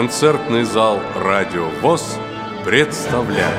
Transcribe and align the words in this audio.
Концертный 0.00 0.64
зал 0.64 0.98
«Радио 1.14 1.68
ВОЗ» 1.82 2.16
представляет 2.64 3.54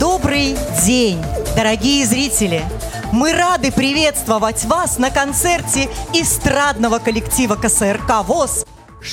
Добрый 0.00 0.56
день, 0.84 1.22
дорогие 1.54 2.04
зрители! 2.04 2.64
Мы 3.12 3.32
рады 3.32 3.70
приветствовать 3.70 4.64
вас 4.64 4.98
на 4.98 5.10
концерте 5.10 5.88
эстрадного 6.12 6.98
коллектива 6.98 7.54
КСРК 7.54 8.24
ВОЗ 8.24 8.66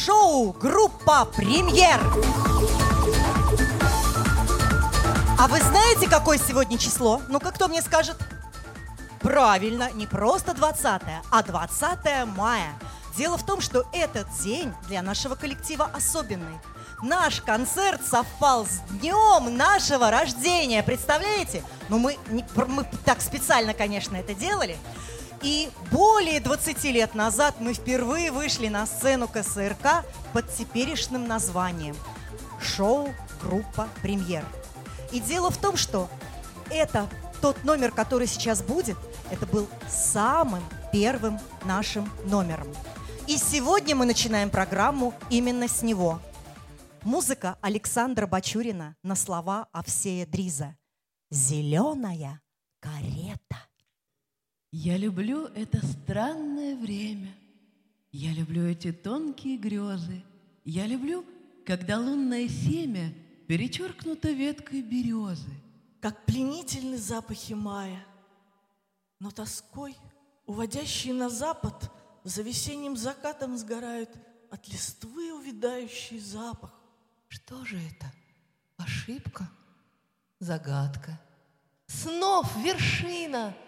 шоу 0.07 0.53
группа 0.53 1.25
«Премьер». 1.25 1.99
А 5.37 5.47
вы 5.49 5.59
знаете, 5.59 6.09
какое 6.09 6.37
сегодня 6.37 6.77
число? 6.77 7.21
Ну-ка, 7.27 7.51
кто 7.51 7.67
мне 7.67 7.81
скажет? 7.81 8.15
Правильно, 9.19 9.91
не 9.91 10.07
просто 10.07 10.53
20 10.53 11.01
а 11.29 11.43
20 11.43 12.25
мая. 12.37 12.79
Дело 13.17 13.37
в 13.37 13.45
том, 13.45 13.59
что 13.59 13.85
этот 13.91 14.29
день 14.41 14.73
для 14.87 15.01
нашего 15.01 15.35
коллектива 15.35 15.91
особенный. 15.93 16.57
Наш 17.03 17.41
концерт 17.41 17.99
совпал 18.05 18.65
с 18.65 18.79
днем 19.01 19.57
нашего 19.57 20.09
рождения. 20.09 20.83
Представляете? 20.83 21.65
Ну, 21.89 21.99
мы, 21.99 22.17
не, 22.29 22.45
мы 22.55 22.87
так 23.03 23.19
специально, 23.19 23.73
конечно, 23.73 24.15
это 24.15 24.33
делали. 24.33 24.77
И 25.41 25.69
более 25.91 26.39
20 26.39 26.83
лет 26.85 27.15
назад 27.15 27.55
мы 27.59 27.73
впервые 27.73 28.31
вышли 28.31 28.67
на 28.67 28.85
сцену 28.85 29.27
КСРК 29.27 30.05
под 30.33 30.51
теперешним 30.53 31.27
названием 31.27 31.95
«Шоу 32.59 33.13
Группа 33.41 33.87
Премьер». 34.01 34.43
И 35.11 35.19
дело 35.19 35.51
в 35.51 35.57
том, 35.57 35.77
что 35.77 36.09
это 36.69 37.07
тот 37.41 37.63
номер, 37.63 37.91
который 37.91 38.27
сейчас 38.27 38.61
будет, 38.61 38.97
это 39.29 39.45
был 39.45 39.67
самым 39.87 40.63
первым 40.91 41.39
нашим 41.65 42.11
номером. 42.25 42.67
И 43.27 43.37
сегодня 43.37 43.95
мы 43.95 44.05
начинаем 44.05 44.49
программу 44.49 45.13
именно 45.29 45.67
с 45.67 45.81
него. 45.81 46.19
Музыка 47.03 47.57
Александра 47.61 48.25
Бачурина 48.25 48.95
на 49.03 49.15
слова 49.15 49.67
Овсея 49.71 50.25
Дриза. 50.25 50.75
«Зеленая 51.29 52.41
карета». 52.79 53.66
Я 54.71 54.97
люблю 54.97 55.45
это 55.45 55.85
странное 55.85 56.75
время. 56.75 57.33
Я 58.11 58.33
люблю 58.33 58.65
эти 58.65 58.91
тонкие 58.91 59.57
грезы. 59.57 60.23
Я 60.65 60.85
люблю, 60.85 61.25
когда 61.65 61.97
лунное 61.97 62.49
семя 62.49 63.13
перечеркнуто 63.47 64.29
веткой 64.31 64.81
березы. 64.81 65.49
Как 66.01 66.25
пленительны 66.25 66.97
запахи 66.97 67.53
мая, 67.53 68.05
но 69.19 69.31
тоской, 69.31 69.95
уводящие 70.45 71.13
на 71.13 71.29
запад, 71.29 71.91
за 72.23 72.41
весенним 72.43 72.97
закатом 72.97 73.57
сгорают 73.57 74.09
от 74.51 74.67
листвы 74.67 75.33
увядающий 75.33 76.19
запах. 76.19 76.73
Что 77.29 77.63
же 77.65 77.77
это? 77.77 78.11
Ошибка? 78.75 79.49
Загадка? 80.39 81.19
Снов 81.87 82.53
вершина— 82.57 83.55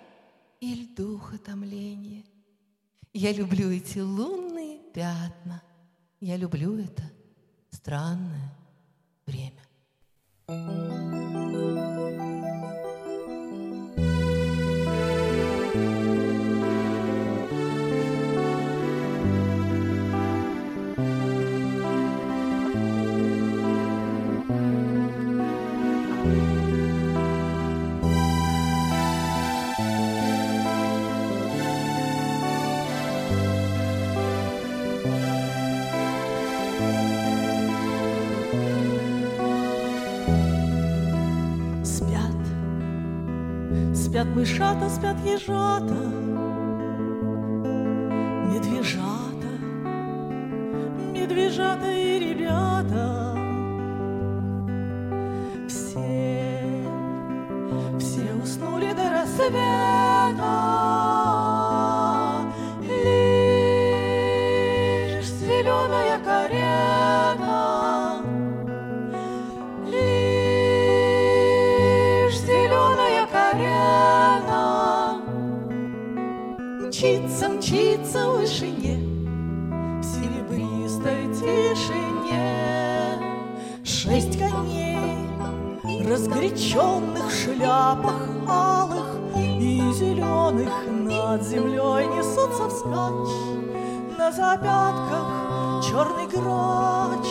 или 0.60 0.86
духа 0.86 1.38
томления. 1.38 2.24
Я 3.14 3.32
люблю 3.32 3.72
эти 3.72 4.00
лунные 4.00 4.80
пятна. 4.94 5.64
Я 6.20 6.38
люблю 6.38 6.78
это 6.78 7.04
странное 7.72 8.56
время. 9.26 9.64
Спят 44.20 44.36
мышата, 44.36 44.90
спят 44.90 45.18
ежата, 45.26 45.96
медвежата, 48.52 49.52
медвежата 51.14 51.94
и 51.94 52.20
ребята. 52.20 53.36
Все, 55.68 56.64
все 58.00 58.34
уснули 58.44 58.94
до 58.94 59.12
рассвета. 59.12 61.29
Разгоряченных 86.10 87.32
шляпах 87.32 88.22
алых 88.48 89.16
и 89.38 89.92
зеленых 89.94 90.74
над 90.90 91.44
землей 91.44 92.08
несутся 92.08 92.68
вскачь. 92.68 93.38
На 94.18 94.32
запятках 94.32 95.28
черный 95.88 96.28
грач, 96.28 97.28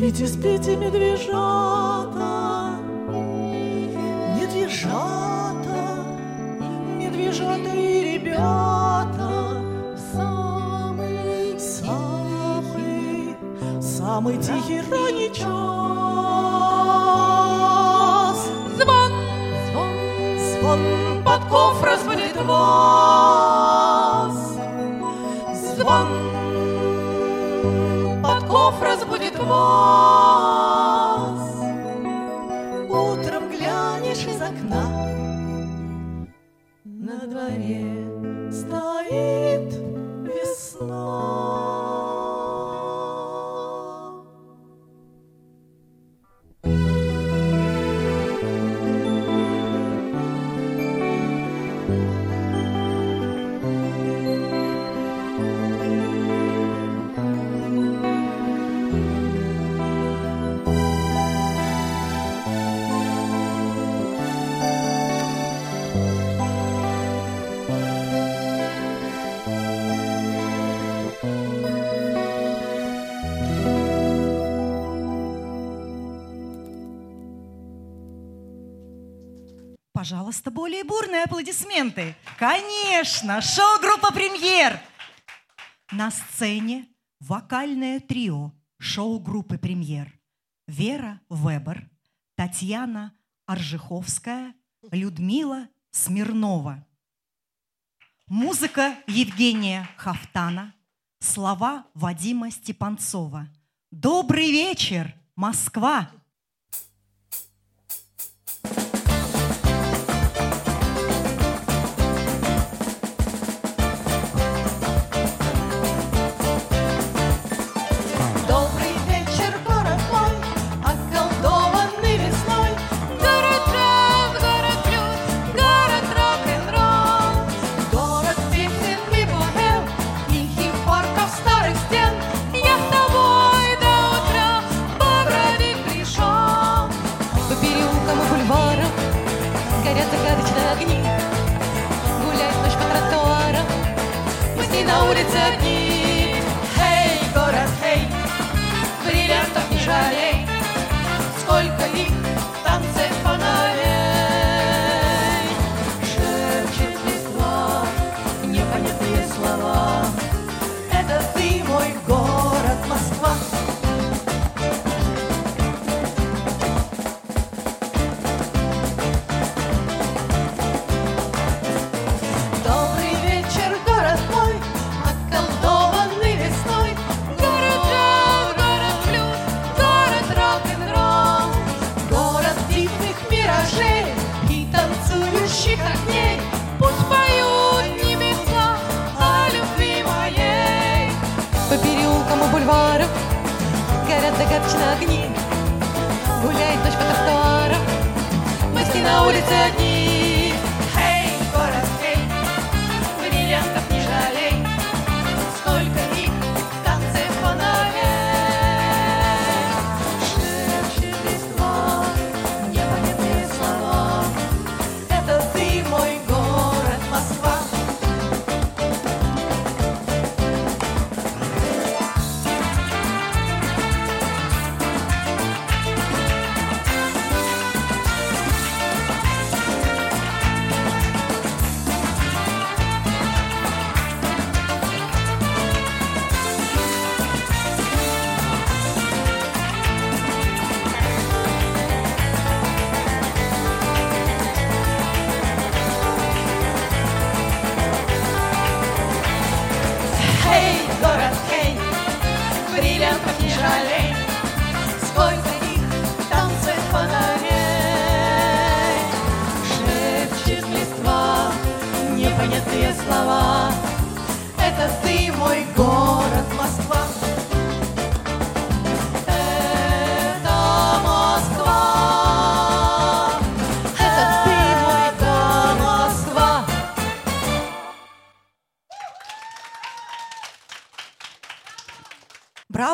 Спите, 0.03 0.27
спите, 0.27 0.75
медвежата, 0.77 2.77
медвежата, 4.35 6.05
медвежата 6.97 7.75
и 7.75 8.13
ребята. 8.13 9.61
Самый, 10.13 11.59
самый, 11.59 13.35
самый 13.81 14.37
тихий 14.37 14.81
ранний 14.81 15.31
час. 15.33 15.47
Звон, 18.77 19.11
звон, 19.71 19.93
звон 20.59 20.79
подков 21.23 21.81
разбудит 21.81 22.35
вас. 22.45 23.62
Звон 25.83 26.07
подков 28.24 28.81
разбудит 28.81 29.38
вас. 29.38 30.31
Утром 32.89 33.50
глянешь 33.50 34.25
из 34.25 34.41
окна, 34.41 34.85
на 36.85 37.27
дворе 37.27 38.02
пожалуйста, 80.03 80.51
более 80.51 80.83
бурные 80.83 81.23
аплодисменты. 81.23 82.13
Конечно, 82.38 83.39
шоу-группа 83.39 84.11
«Премьер». 84.11 84.77
На 85.94 86.11
сцене 86.11 86.89
вокальное 87.21 88.01
трио 88.01 88.51
шоу-группы 88.79 89.57
«Премьер». 89.57 90.11
Вера 90.67 91.21
Вебер, 91.29 91.89
Татьяна 92.35 93.13
Аржиховская, 93.45 94.53
Людмила 94.91 95.69
Смирнова. 95.91 96.85
Музыка 98.27 98.97
Евгения 99.07 99.88
Хафтана, 99.95 100.75
слова 101.21 101.88
Вадима 101.94 102.51
Степанцова. 102.51 103.47
Добрый 103.89 104.51
вечер, 104.51 105.15
Москва! 105.38 106.11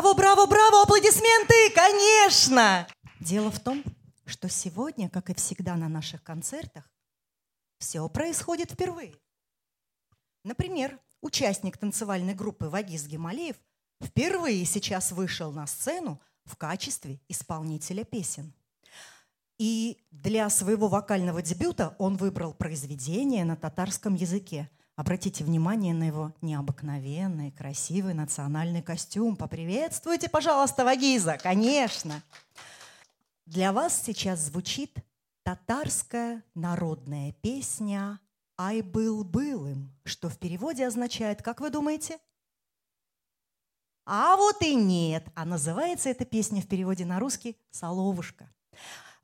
Браво, 0.10 0.18
браво, 0.18 0.46
браво, 0.48 0.82
аплодисменты, 0.82 1.70
конечно! 1.76 2.88
Дело 3.20 3.52
в 3.52 3.60
том, 3.60 3.84
что 4.26 4.50
сегодня, 4.50 5.08
как 5.08 5.30
и 5.30 5.36
всегда 5.36 5.76
на 5.76 5.88
наших 5.88 6.24
концертах, 6.24 6.90
все 7.78 8.08
происходит 8.10 8.72
впервые. 8.72 9.14
Например, 10.44 11.00
участник 11.22 11.78
танцевальной 11.78 12.34
группы 12.34 12.70
Вагиз 12.70 13.06
Гималеев 13.06 13.56
впервые 14.04 14.66
сейчас 14.66 15.12
вышел 15.12 15.52
на 15.52 15.68
сцену 15.68 16.20
в 16.46 16.56
качестве 16.58 17.22
исполнителя 17.28 18.04
песен. 18.04 18.52
И 19.60 20.04
для 20.10 20.50
своего 20.50 20.88
вокального 20.88 21.44
дебюта 21.44 21.96
он 22.00 22.18
выбрал 22.18 22.56
произведение 22.56 23.46
на 23.46 23.56
татарском 23.56 24.16
языке. 24.16 24.72
Обратите 25.00 25.46
внимание 25.46 25.94
на 25.94 26.04
его 26.04 26.34
необыкновенный, 26.42 27.52
красивый 27.52 28.14
национальный 28.14 28.82
костюм. 28.82 29.38
Поприветствуйте, 29.38 30.28
пожалуйста, 30.28 30.84
Вагиза, 30.84 31.38
конечно. 31.42 32.22
Для 33.46 33.72
вас 33.72 34.04
сейчас 34.04 34.42
звучит 34.42 34.98
татарская 35.44 36.44
народная 36.54 37.32
песня 37.42 38.20
«Ай 38.58 38.82
был 38.82 39.24
былым», 39.24 39.90
что 40.04 40.28
в 40.28 40.38
переводе 40.38 40.86
означает, 40.86 41.42
как 41.42 41.62
вы 41.62 41.70
думаете? 41.70 42.20
А 44.06 44.36
вот 44.36 44.62
и 44.64 44.76
нет. 44.76 45.26
А 45.34 45.46
называется 45.46 46.10
эта 46.10 46.26
песня 46.26 46.62
в 46.62 46.68
переводе 46.68 47.06
на 47.06 47.22
русский 47.22 47.56
«Соловушка». 47.72 48.52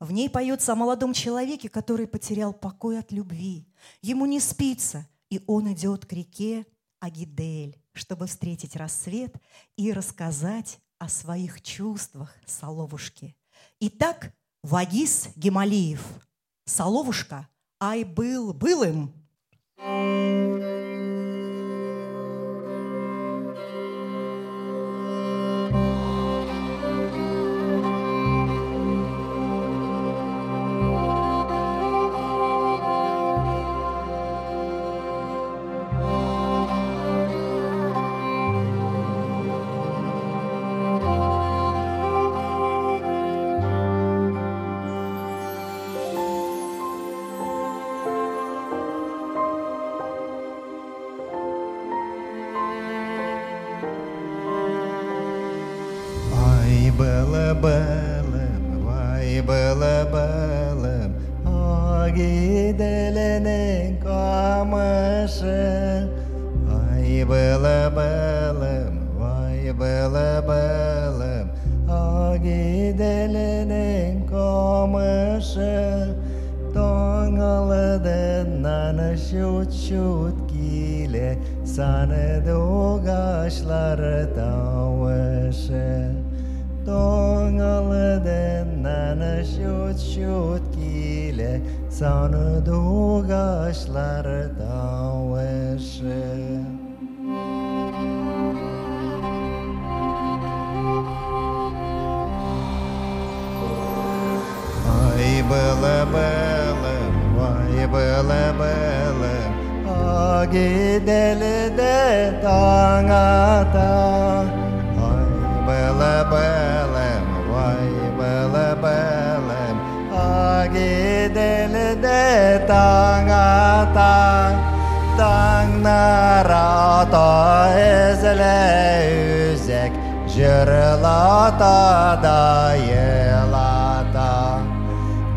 В 0.00 0.10
ней 0.10 0.30
поется 0.30 0.72
о 0.72 0.76
молодом 0.76 1.12
человеке, 1.12 1.68
который 1.68 2.06
потерял 2.06 2.54
покой 2.54 2.98
от 2.98 3.12
любви. 3.12 3.68
Ему 4.00 4.24
не 4.24 4.40
спится, 4.40 5.06
и 5.30 5.42
он 5.46 5.72
идет 5.72 6.06
к 6.06 6.12
реке 6.12 6.66
Агидель, 7.00 7.80
чтобы 7.92 8.26
встретить 8.26 8.76
рассвет 8.76 9.34
и 9.76 9.92
рассказать 9.92 10.78
о 10.98 11.08
своих 11.08 11.62
чувствах 11.62 12.34
Соловушке. 12.46 13.34
Итак, 13.80 14.32
Вагис 14.62 15.28
Гималиев, 15.36 16.02
Соловушка, 16.64 17.48
ай 17.80 18.04
был 18.04 18.52
былым. 18.52 19.12
Ай 19.78 20.95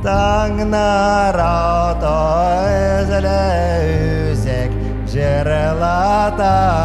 Tang 0.01 0.55
na 0.71 1.31
rato 1.35 2.15
ezle 2.63 4.31
üzek, 4.31 4.71
jerelata. 5.11 6.79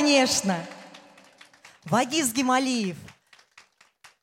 Конечно! 0.00 0.56
Вагиз 1.84 2.32
Гималиев. 2.32 2.96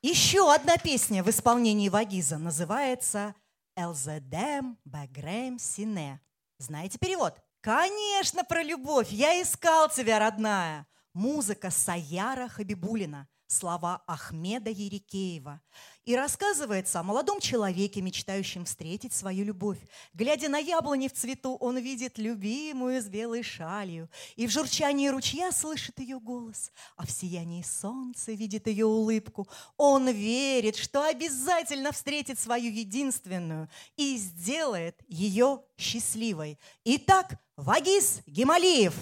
Еще 0.02 0.52
одна 0.52 0.76
песня 0.76 1.22
в 1.22 1.30
исполнении 1.30 1.88
Вагиза 1.88 2.36
называется 2.36 3.34
«Элзедем 3.76 4.76
Багрем 4.84 5.60
Сине». 5.60 6.20
Знаете 6.58 6.98
перевод? 6.98 7.40
Конечно, 7.60 8.42
про 8.42 8.64
любовь. 8.64 9.10
Я 9.10 9.40
искал 9.40 9.88
тебя, 9.88 10.18
родная. 10.18 10.84
Музыка 11.14 11.70
Саяра 11.70 12.48
Хабибулина. 12.48 13.28
Слова 13.46 14.02
Ахмеда 14.08 14.70
Ерикеева. 14.70 15.60
И 16.08 16.16
рассказывается 16.16 17.00
о 17.00 17.02
молодом 17.02 17.38
человеке, 17.38 18.00
мечтающем 18.00 18.64
встретить 18.64 19.12
свою 19.12 19.44
любовь. 19.44 19.76
Глядя 20.14 20.48
на 20.48 20.56
яблони 20.56 21.06
в 21.06 21.12
цвету, 21.12 21.56
он 21.56 21.76
видит 21.76 22.16
любимую 22.16 23.02
с 23.02 23.08
белой 23.08 23.42
шалью. 23.42 24.08
И 24.34 24.46
в 24.46 24.50
журчании 24.50 25.08
ручья 25.08 25.52
слышит 25.52 25.98
ее 25.98 26.18
голос. 26.18 26.72
А 26.96 27.04
в 27.04 27.10
сиянии 27.10 27.60
солнца 27.60 28.32
видит 28.32 28.68
ее 28.68 28.86
улыбку. 28.86 29.48
Он 29.76 30.08
верит, 30.08 30.76
что 30.76 31.04
обязательно 31.04 31.92
встретит 31.92 32.38
свою 32.38 32.72
единственную 32.72 33.68
и 33.98 34.16
сделает 34.16 34.98
ее 35.08 35.60
счастливой. 35.76 36.58
Итак, 36.84 37.38
Вагис 37.54 38.22
Гималиев. 38.26 38.94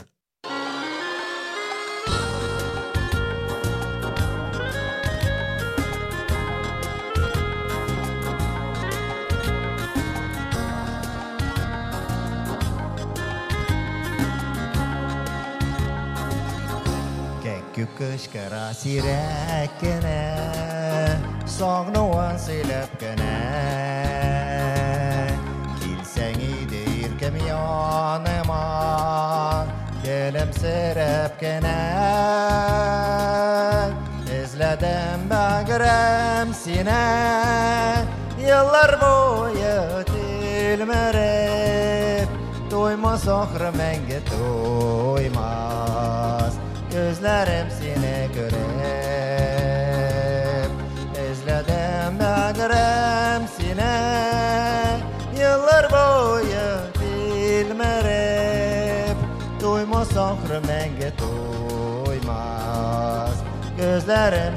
مشكراسي 18.17 19.01
راكنا 19.01 20.21
صغنا 21.47 21.99
وانسي 21.99 22.63
لبكنا 22.63 23.37
كيلساني 25.81 26.65
دير 26.65 27.11
كميان 27.21 28.43
ما 28.49 29.67
كلام 30.05 30.53
سربكنا 30.53 31.77
izledim 34.43 35.21
bağrım 35.31 36.55
sine 36.55 37.05
Yıllar 38.41 39.01
boyu 39.01 40.05
tilmerip 40.13 42.29
Doymaz 42.71 43.29
ohr 43.29 43.63
menge 43.79 44.21
doymaz 44.31 45.86
Gözlerim 46.97 47.67
seni 47.81 48.29
görüp 48.35 48.57
Özledim 51.31 52.19
bağrım 52.19 53.49
sine. 53.57 53.97
Yıllar 55.41 55.91
boyu 55.93 56.69
bilmerip 57.01 58.37
Doymaz 59.63 60.17
ömrümenge 60.17 61.13
doymaz 61.19 62.55
Gözlerim 63.77 64.57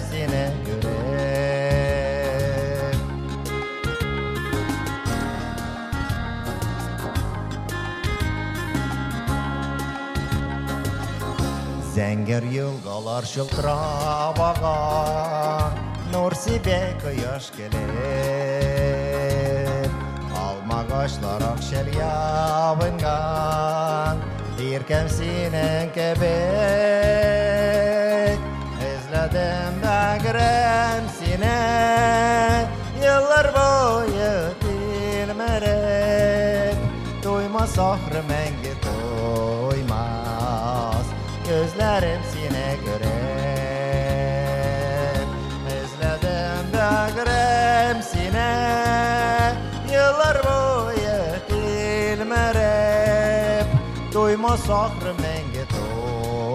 Зәңгәр 11.98 12.44
елгалар 12.52 13.24
шылтырап 13.24 14.38
ага 14.38 14.78
Нур 16.12 16.32
сибе 16.34 16.96
кояш 17.02 17.50
келеп 17.56 17.74
Ал 20.44 20.58
Yaşlar 21.04 21.42
akşel 21.42 21.88
yağıngan 21.98 22.96
Dirkem 24.58 25.08
sinen 25.08 25.92
kebek 25.92 26.28
Ezledim 28.90 29.74
bägrem 29.82 31.04
sine 31.18 31.60
Yıllar 33.02 33.46
boyu 33.54 34.34
dilmerek 34.62 35.96
Duymaz 37.22 37.78
ahrı 37.78 38.22
menge 38.28 38.57
Gözlerimsine 41.79 42.75
göre. 42.85 43.09
Özledim 45.65 46.73
de 46.73 46.89
göremsine 47.15 48.51
Yıllar 49.91 50.37
boyu 50.43 51.19
bilmerem 51.49 52.47
Duymaz 54.13 54.69
ahrım 54.69 55.17
menge 55.21 55.65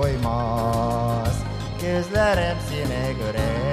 doymaz. 0.03 1.37
Gözlerimsine 1.83 3.13
göre. 3.13 3.64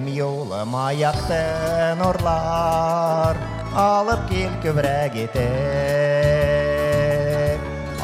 Benim 0.00 0.16
yoluma 0.16 0.92
yaktın 0.92 1.98
nurlar 1.98 3.36
Alıp 3.76 4.30
gel 4.30 4.62
köbre 4.62 5.10
getir 5.14 5.40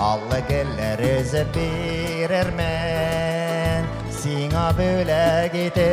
Allı 0.00 0.40
geller 0.48 0.98
özü 0.98 1.46
birer 1.54 2.46
men 2.56 3.84
Sina 4.10 4.78
böyle 4.78 5.50
gitip 5.52 5.86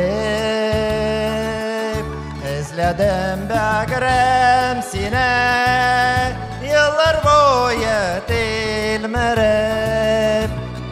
Özledim 2.48 3.48
bakırım 3.48 4.82
sine 4.82 6.32
Yıllar 6.64 7.16
boyu 7.24 8.20
dilmerip 8.28 9.30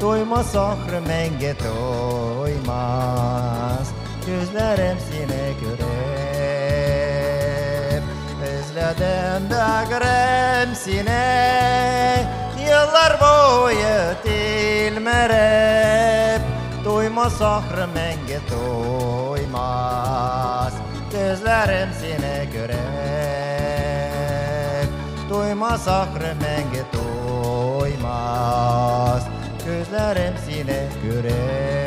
Duyma 0.00 0.44
sohrı 0.44 1.00
menge 1.08 1.54
duymaz 1.58 3.22
Gözlerim 4.26 4.98
seni 5.10 5.54
görüp 5.60 5.82
Özledim 8.42 9.50
de 9.50 9.64
görüm 9.90 10.74
seni 10.74 12.26
Yıllar 12.68 13.20
boyu 13.20 13.98
dilmerip 14.24 16.42
Duymaz 16.84 17.42
ahır 17.42 17.78
menge 17.94 18.40
duymaz 18.50 19.52
Gözlerim 21.12 21.88
seni 22.00 22.50
görüp 22.52 22.78
Duymaz 25.30 25.88
ahır 25.88 26.22
menge 26.22 26.82
duymaz 27.72 29.22
Gözlerim 29.66 30.34
seni 30.46 30.88
görüp 31.02 31.81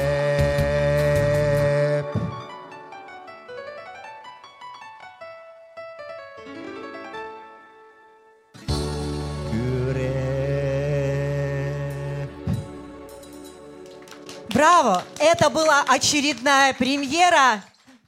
Браво! 14.55 15.03
Это 15.19 15.49
была 15.49 15.84
очередная 15.84 16.73
премьера. 16.73 17.62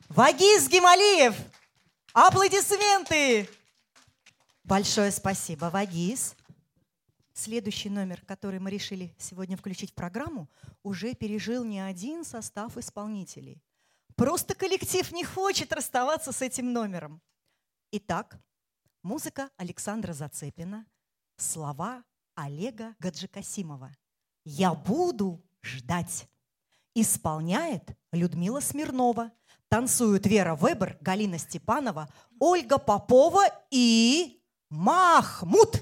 Вагиз 0.07 0.69
Гималиев. 0.69 1.35
Аплодисменты! 2.13 3.49
Большое 4.63 5.11
спасибо, 5.11 5.65
Вагиз. 5.65 6.35
Следующий 7.33 7.89
номер, 7.89 8.21
который 8.25 8.59
мы 8.59 8.71
решили 8.71 9.13
сегодня 9.19 9.57
включить 9.57 9.91
в 9.91 9.93
программу, 9.93 10.49
уже 10.83 11.13
пережил 11.13 11.65
не 11.65 11.81
один 11.81 12.23
состав 12.23 12.77
исполнителей. 12.77 13.61
Просто 14.15 14.55
коллектив 14.55 15.11
не 15.11 15.25
хочет 15.25 15.73
расставаться 15.73 16.31
с 16.31 16.41
этим 16.41 16.71
номером. 16.71 17.21
Итак, 17.89 18.37
музыка 19.01 19.49
Александра 19.55 20.11
Зацепина, 20.11 20.85
слова 21.37 22.03
Олега 22.35 22.93
Гаджикасимова. 22.99 23.95
«Я 24.43 24.73
буду 24.73 25.41
ждать». 25.63 26.27
Исполняет 26.95 27.97
Людмила 28.11 28.59
Смирнова. 28.59 29.31
Танцуют 29.69 30.25
Вера 30.25 30.55
Вебер, 30.55 30.97
Галина 30.99 31.37
Степанова, 31.37 32.09
Ольга 32.41 32.77
Попова 32.77 33.45
и 33.71 34.41
Махмуд. 34.69 35.81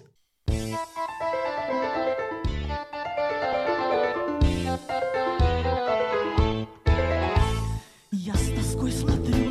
Я 8.11 8.35
с 8.35 8.55
тоской 8.55 8.91
смотрю 8.91 9.44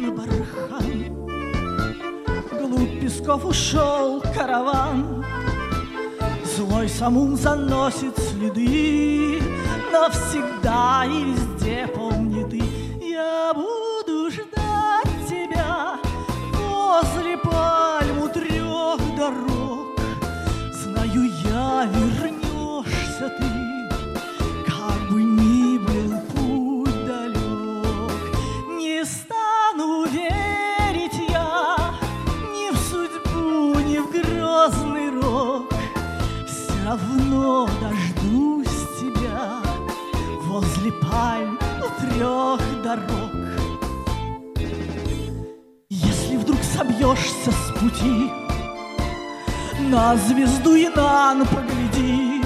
песков 3.25 3.45
ушел 3.47 4.23
караван. 4.35 5.25
Злой 6.45 6.89
самум 6.89 7.37
заносит 7.37 8.17
следы. 8.19 9.43
Навсегда 9.93 11.05
и 11.07 11.33
везде 11.33 11.87
помни 11.87 12.45
ты. 12.45 12.63
Я 13.01 13.53
буду 13.55 14.31
ждать 14.31 15.29
тебя 15.29 15.99
Возле 16.53 17.39
пальму 17.39 18.29
трех 18.29 19.01
дорог. 19.17 19.99
Знаю 20.83 21.31
я, 21.45 21.89
вернешься 21.95 23.31
ты 23.39 23.54
дождусь 37.45 38.89
тебя 38.99 39.61
возле 40.47 40.93
пальм 40.93 41.59
у 41.79 42.01
трех 42.01 42.61
дорог. 42.83 43.33
Если 45.91 46.37
вдруг 46.37 46.59
собьешься 46.63 47.51
с 47.53 47.79
пути, 47.79 48.31
на 49.91 50.17
звезду 50.17 50.75
Инан 50.75 51.47
погляди. 51.47 52.43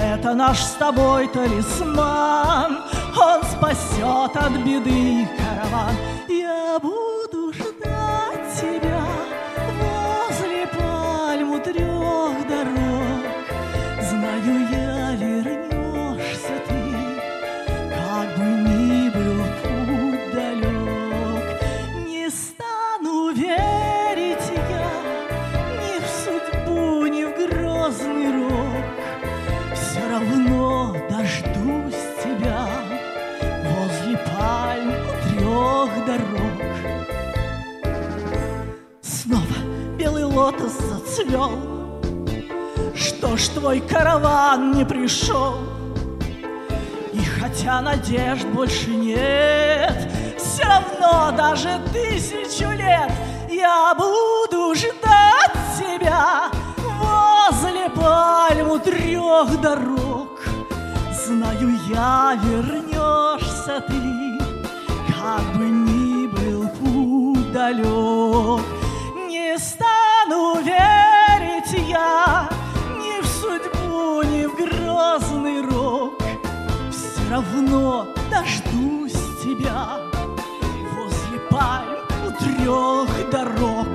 Это 0.00 0.34
наш 0.34 0.58
с 0.58 0.72
тобой 0.72 1.28
талисман, 1.28 2.78
Он 3.16 3.42
спасет 3.44 4.34
от 4.34 4.52
беды 4.64 5.28
караван. 5.36 5.94
Я 6.28 6.78
буду 6.80 7.11
зацвел. 41.12 41.50
Что 42.94 43.36
ж 43.36 43.48
твой 43.48 43.80
караван 43.80 44.72
не 44.72 44.84
пришел? 44.84 45.58
И 47.12 47.22
хотя 47.24 47.80
надежд 47.80 48.46
больше 48.48 48.90
нет, 48.90 50.10
все 50.38 50.64
равно 50.64 51.36
даже 51.36 51.80
тысячу 51.92 52.70
лет 52.70 53.10
я 53.50 53.94
буду 53.94 54.74
ждать 54.74 55.52
тебя 55.78 56.50
возле 56.98 57.90
пальму 57.90 58.78
трех 58.78 59.60
дорог. 59.60 60.40
Знаю 61.12 61.78
я, 61.88 62.38
вернешься 62.42 63.84
ты, 63.86 64.38
как 65.08 65.56
бы 65.56 65.64
ни 65.64 66.26
был 66.26 66.68
путь 66.68 67.52
далек. 67.52 68.71
Я 71.92 72.48
ни 72.98 73.20
в 73.20 73.26
судьбу, 73.26 74.22
ни 74.22 74.46
в 74.46 74.54
грозный 74.56 75.60
рок. 75.60 76.22
Все 76.90 77.30
равно 77.30 78.08
дождусь 78.30 79.20
тебя 79.42 80.00
возле 80.94 81.38
пальм 81.50 81.98
у 82.26 82.30
трех 82.42 83.30
дорог. 83.30 83.91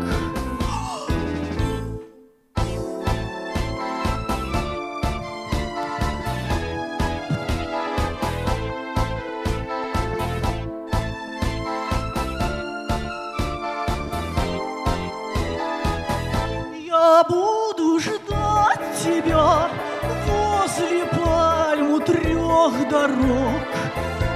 Дорог. 23.07 23.61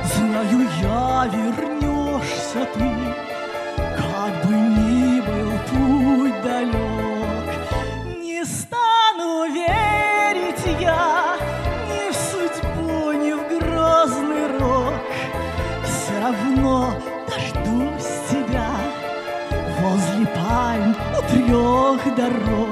Знаю 0.04 0.68
я, 0.82 1.30
вернешься 1.32 2.66
ты, 2.74 2.92
как 3.98 4.46
бы 4.46 4.54
ни 4.54 5.22
был 5.22 5.52
путь 5.70 6.42
далек. 6.44 7.50
Не 8.20 8.44
стану 8.46 9.52
верить 9.54 10.66
я 10.80 11.38
ни 11.90 12.12
в 12.12 12.16
судьбу, 12.16 13.12
ни 13.12 13.34
в 13.34 13.48
грозный 13.50 14.48
рок. 14.58 14.94
Все 15.84 16.20
равно 16.22 16.94
дождусь 17.28 18.14
тебя 18.30 18.70
возле 19.82 20.26
пальм 20.28 20.96
у 21.18 21.22
трех 21.30 22.16
дорог. 22.16 22.70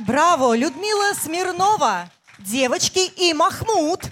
Браво, 0.00 0.56
Людмила 0.56 1.12
Смирнова, 1.14 2.08
девочки 2.50 2.98
и 3.16 3.32
Махмуд. 3.32 4.10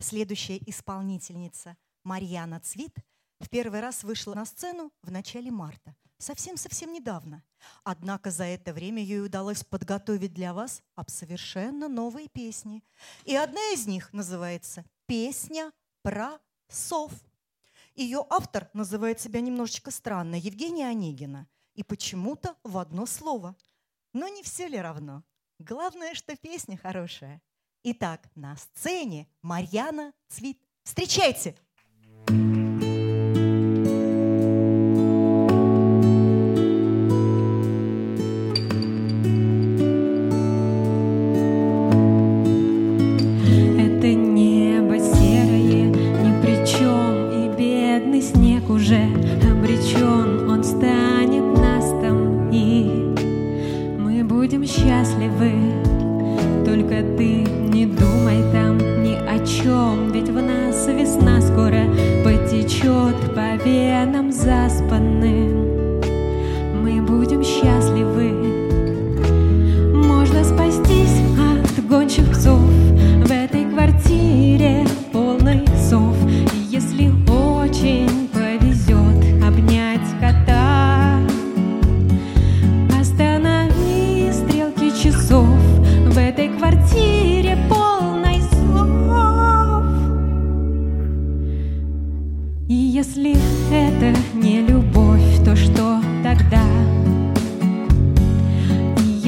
Следующая 0.00 0.56
исполнительница 0.64 1.76
Марьяна 2.02 2.58
Цвит 2.60 2.94
в 3.40 3.50
первый 3.50 3.80
раз 3.80 4.04
вышла 4.04 4.32
на 4.32 4.46
сцену 4.46 4.90
в 5.02 5.10
начале 5.10 5.50
марта, 5.50 5.94
совсем-совсем 6.16 6.94
недавно. 6.94 7.42
Однако 7.82 8.30
за 8.30 8.44
это 8.44 8.72
время 8.72 9.02
ей 9.02 9.20
удалось 9.20 9.64
подготовить 9.64 10.32
для 10.32 10.54
вас 10.54 10.82
об 10.94 11.10
совершенно 11.10 11.88
новые 11.88 12.28
песни. 12.28 12.82
И 13.26 13.36
одна 13.36 13.60
из 13.74 13.86
них 13.86 14.14
называется 14.14 14.86
«Песня 15.04 15.70
про 16.00 16.38
сов». 16.68 17.12
Ее 17.94 18.24
автор 18.30 18.70
называет 18.72 19.20
себя 19.20 19.42
немножечко 19.42 19.90
странно 19.90 20.36
Евгения 20.36 20.88
Онегина. 20.88 21.46
И 21.74 21.82
почему-то 21.82 22.56
в 22.62 22.78
одно 22.78 23.04
слово. 23.04 23.54
Но 24.14 24.26
не 24.28 24.42
все 24.42 24.68
ли 24.68 24.78
равно? 24.78 25.22
Главное, 25.58 26.14
что 26.14 26.34
песня 26.34 26.78
хорошая. 26.78 27.42
Итак, 27.86 28.30
на 28.34 28.56
сцене 28.56 29.28
Марьяна 29.42 30.14
Цвит. 30.28 30.58
Встречайте! 30.84 31.54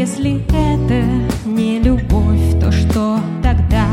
Если 0.06 0.40
это 0.50 1.04
не 1.44 1.80
любовь, 1.80 2.60
то 2.60 2.70
что 2.70 3.18
тогда? 3.42 3.86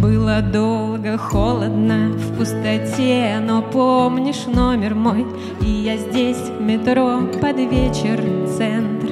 Было 0.00 0.40
долго 0.40 1.18
холодно 1.18 2.12
в 2.12 2.38
пустоте, 2.38 3.40
но 3.44 3.60
помнишь 3.60 4.46
номер 4.46 4.94
мой, 4.94 5.26
и 5.60 5.68
я 5.68 5.96
здесь 5.96 6.36
в 6.36 6.62
метро 6.62 7.22
под 7.40 7.56
вечер 7.56 8.22
центр. 8.56 9.08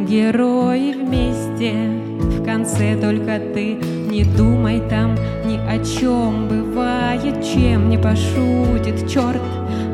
Герои 0.00 0.94
вместе, 0.94 1.74
в 2.18 2.42
конце 2.42 2.96
только 2.96 3.40
ты 3.52 3.74
не 3.74 4.24
думай 4.24 4.80
там 4.88 5.14
ни 5.44 5.58
о 5.58 5.78
чем 5.84 6.48
бывает, 6.48 7.44
чем 7.44 7.90
не 7.90 7.98
пошутит 7.98 9.10
черт. 9.10 9.42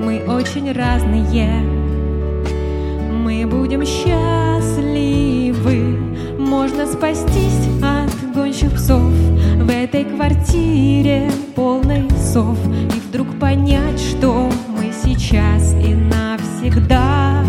Мы 0.00 0.22
очень 0.28 0.70
разные, 0.70 1.60
мы 3.10 3.44
будем 3.48 3.84
счастливы. 3.84 4.49
Можно 6.50 6.84
спастись 6.84 7.68
от 7.80 8.34
гонщих 8.34 8.72
псов 8.72 9.00
в 9.02 9.70
этой 9.70 10.04
квартире 10.04 11.30
полной 11.54 12.10
сов 12.18 12.58
и 12.66 12.98
вдруг 12.98 13.38
понять, 13.38 14.00
что 14.00 14.50
мы 14.68 14.92
сейчас 15.04 15.74
и 15.74 15.94
навсегда. 15.94 17.39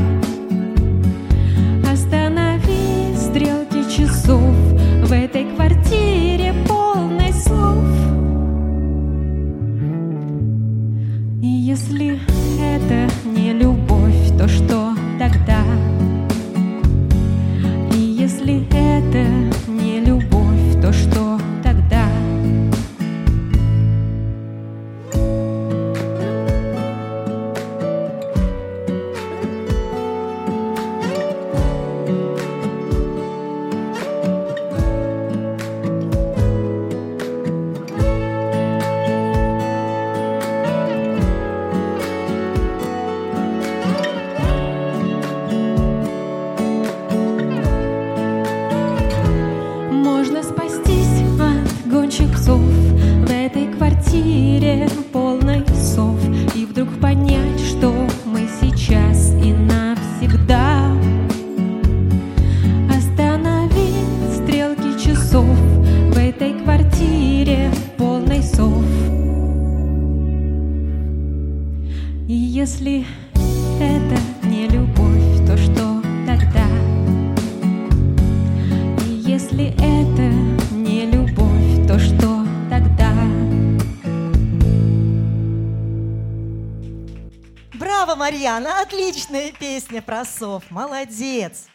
Отличная 88.91 89.53
песня 89.53 90.01
про 90.01 90.25
сов. 90.25 90.69
Молодец! 90.69 91.67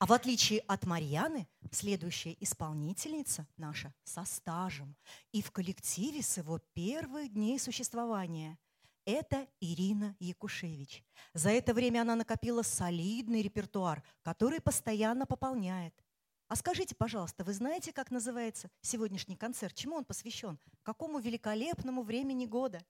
А 0.00 0.06
в 0.06 0.12
отличие 0.12 0.58
от 0.66 0.84
Марьяны, 0.84 1.46
следующая 1.70 2.36
исполнительница 2.40 3.46
наша 3.56 3.94
со 4.02 4.24
стажем 4.24 4.96
и 5.30 5.42
в 5.42 5.52
коллективе 5.52 6.22
с 6.22 6.38
его 6.38 6.58
первых 6.72 7.32
дней 7.32 7.60
существования. 7.60 8.58
Это 9.04 9.46
Ирина 9.60 10.16
Якушевич. 10.18 11.04
За 11.34 11.50
это 11.50 11.72
время 11.72 12.00
она 12.00 12.16
накопила 12.16 12.62
солидный 12.62 13.42
репертуар, 13.42 14.02
который 14.22 14.60
постоянно 14.60 15.24
пополняет. 15.24 15.94
А 16.48 16.56
скажите, 16.56 16.96
пожалуйста, 16.96 17.44
вы 17.44 17.52
знаете, 17.52 17.92
как 17.92 18.10
называется 18.10 18.70
сегодняшний 18.80 19.36
концерт? 19.36 19.76
Чему 19.76 19.94
он 19.94 20.04
посвящен? 20.04 20.58
Какому 20.82 21.20
великолепному 21.20 22.02
времени 22.02 22.46
года? 22.46 22.80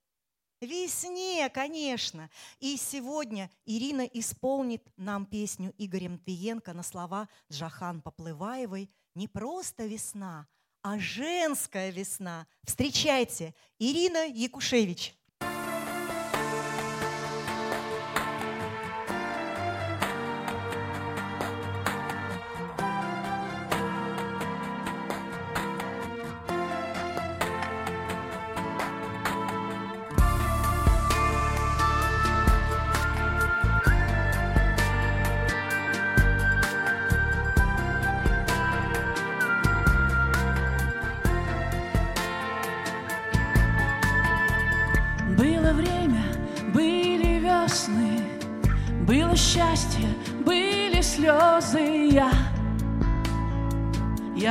Весне, 0.60 1.50
конечно. 1.50 2.30
И 2.60 2.76
сегодня 2.76 3.50
Ирина 3.66 4.02
исполнит 4.02 4.82
нам 4.96 5.26
песню 5.26 5.74
Игоря 5.76 6.08
Матвиенко 6.08 6.72
на 6.72 6.82
слова 6.82 7.28
Джахан 7.50 8.00
Поплываевой 8.00 8.90
«Не 9.14 9.28
просто 9.28 9.84
весна, 9.84 10.46
а 10.82 10.98
женская 10.98 11.90
весна». 11.90 12.46
Встречайте, 12.64 13.54
Ирина 13.78 14.26
Якушевич. 14.26 15.15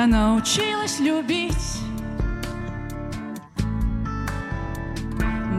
Научилась 0.06 1.00
любить. 1.00 1.80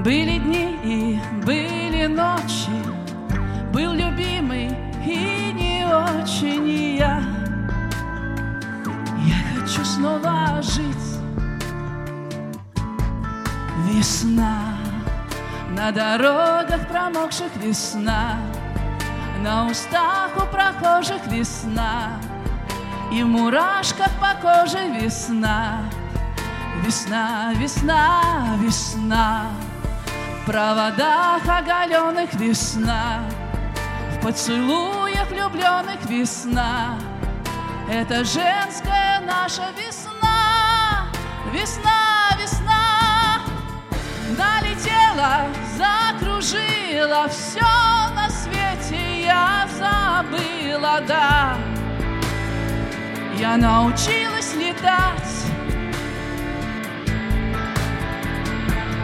Были 0.04 0.38
дни 0.38 0.78
и 0.84 1.20
были 1.44 2.06
ночи, 2.06 2.70
был 3.72 3.92
любимый 3.92 4.68
и 5.04 5.52
не 5.52 5.84
очень 5.84 6.68
и 6.68 6.96
я. 6.98 7.22
Я 9.24 9.60
хочу 9.60 9.84
снова 9.84 10.62
жить. 10.62 10.96
Весна 13.88 14.76
на 15.76 15.92
дорогах 15.92 16.88
промокших 16.88 17.54
весна, 17.56 18.36
на 19.42 19.66
устах 19.66 20.30
у 20.36 20.46
прохожих 20.52 21.26
весна, 21.26 22.18
и 23.16 23.24
мурашках 23.24 24.10
по 24.20 24.34
коже 24.42 24.88
весна. 24.90 25.80
Весна, 26.84 27.52
весна, 27.54 28.22
весна, 28.58 29.46
в 30.42 30.46
проводах 30.46 31.42
оголенных 31.48 32.34
весна, 32.34 33.22
в 34.12 34.22
поцелуях 34.22 35.30
влюбленных 35.30 36.04
весна. 36.04 36.98
Это 37.90 38.16
женская 38.16 39.20
наша 39.26 39.68
весна, 39.78 41.06
весна, 41.52 42.36
весна. 42.38 43.40
Налетела, 44.36 45.46
закружила, 45.78 47.28
все 47.28 47.60
на 48.14 48.28
свете 48.28 49.24
я 49.24 49.66
забыла, 49.78 51.00
да. 51.08 51.56
Я 53.48 53.56
научилась 53.56 54.54
летать, 54.54 55.36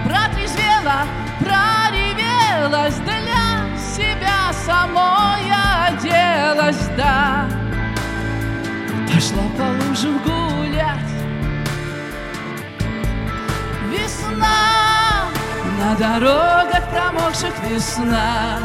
протрезвела, 0.04 1.06
проревелась 1.38 2.96
для 2.96 3.78
себя 3.78 4.52
самой 4.66 5.48
оделась, 5.86 6.88
да. 6.96 7.48
Пошла 9.06 9.44
по 9.56 9.86
лужам 9.86 10.18
гулять, 10.24 10.98
Весна. 13.92 15.28
На 15.78 15.94
дорогах 15.94 16.90
промокших 16.90 17.54
весна, 17.70 18.58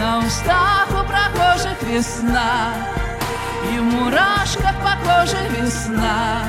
на 0.00 0.18
устах 0.18 0.88
у 0.90 1.06
прохожих 1.06 1.80
весна, 1.84 2.72
и 3.74 3.78
в 3.78 3.84
мурашках 3.84 4.74
по 4.84 4.94
коже 5.04 5.38
весна. 5.50 6.42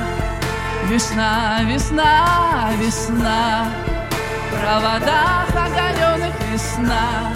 Весна, 0.88 1.60
весна, 1.62 2.70
весна, 2.78 3.66
в 4.50 4.60
проводах 4.60 5.48
оголенных 5.50 6.34
весна, 6.50 7.32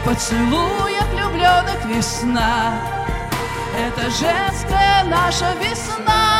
в 0.00 0.08
поцелуях 0.08 1.08
влюбленных 1.12 1.84
весна. 1.84 2.72
Это 3.78 4.02
женская 4.10 5.04
наша 5.04 5.52
весна, 5.60 6.33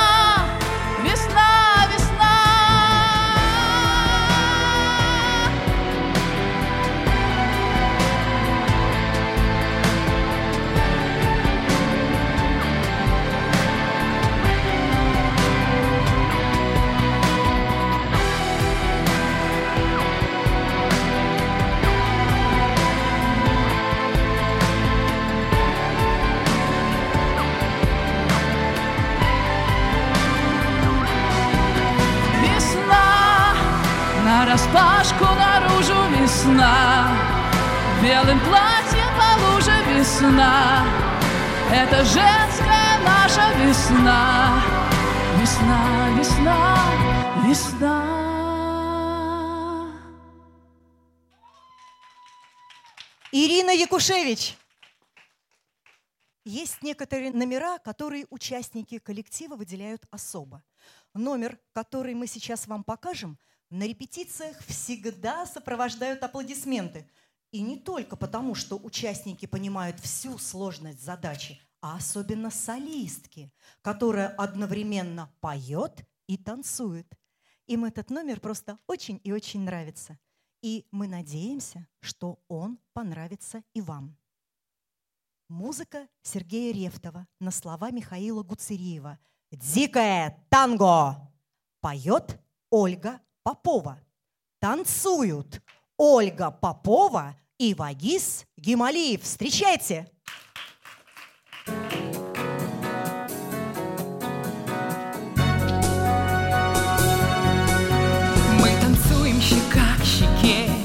распашку 34.45 35.25
наружу 35.25 36.01
весна, 36.17 37.09
белым 38.03 38.41
платьем 38.41 39.09
по 39.19 39.31
луже 39.45 39.73
весна. 39.89 40.85
Это 41.73 42.05
женская 42.05 42.99
наша 43.05 43.53
весна, 43.59 44.63
весна, 45.41 46.09
весна, 46.17 46.79
весна. 47.47 48.25
Ирина 53.33 53.71
Якушевич. 53.71 54.57
Есть 56.45 56.83
некоторые 56.83 57.33
номера, 57.33 57.79
которые 57.79 58.27
участники 58.29 58.99
коллектива 58.99 59.57
выделяют 59.57 60.05
особо. 60.11 60.63
Номер, 61.15 61.59
который 61.73 62.15
мы 62.15 62.27
сейчас 62.27 62.67
вам 62.67 62.85
покажем, 62.85 63.39
на 63.71 63.87
репетициях 63.87 64.59
всегда 64.67 65.47
сопровождают 65.47 66.23
аплодисменты. 66.23 67.09
И 67.51 67.61
не 67.61 67.77
только 67.77 68.17
потому, 68.17 68.55
что 68.55 68.77
участники 68.77 69.47
понимают 69.47 70.01
всю 70.01 70.39
сложность 70.39 71.01
задачи, 71.01 71.61
а 71.81 71.97
особенно 71.97 72.51
солистки, 72.51 73.53
которая 73.83 74.29
одновременно 74.29 75.33
поет 75.41 76.05
и 76.27 76.37
танцует. 76.37 77.07
Им 77.67 77.85
этот 77.85 78.11
номер 78.11 78.41
просто 78.41 78.79
очень 78.87 79.21
и 79.25 79.33
очень 79.33 79.61
нравится. 79.61 80.19
И 80.63 80.87
мы 80.91 81.09
надеемся, 81.09 81.87
что 82.01 82.41
он 82.49 82.79
понравится 82.93 83.63
и 83.75 83.81
вам. 83.81 84.17
Музыка 85.49 86.09
Сергея 86.23 86.73
Ревтова 86.73 87.29
на 87.39 87.51
слова 87.51 87.91
Михаила 87.91 88.43
Гуцериева. 88.43 89.19
«Дикое 89.51 90.45
танго» 90.49 91.31
поет 91.81 92.41
Ольга 92.71 93.21
Попова. 93.45 94.01
Танцуют 94.59 95.61
Ольга 95.99 96.51
Попова 96.51 97.37
и 97.59 97.75
Вагис 97.75 98.47
Гималиев. 98.57 99.23
Встречайте! 99.23 100.09
Мы 108.59 108.71
танцуем 108.81 109.39
щека 109.43 109.95
к 110.01 110.05
щеке 110.05 110.85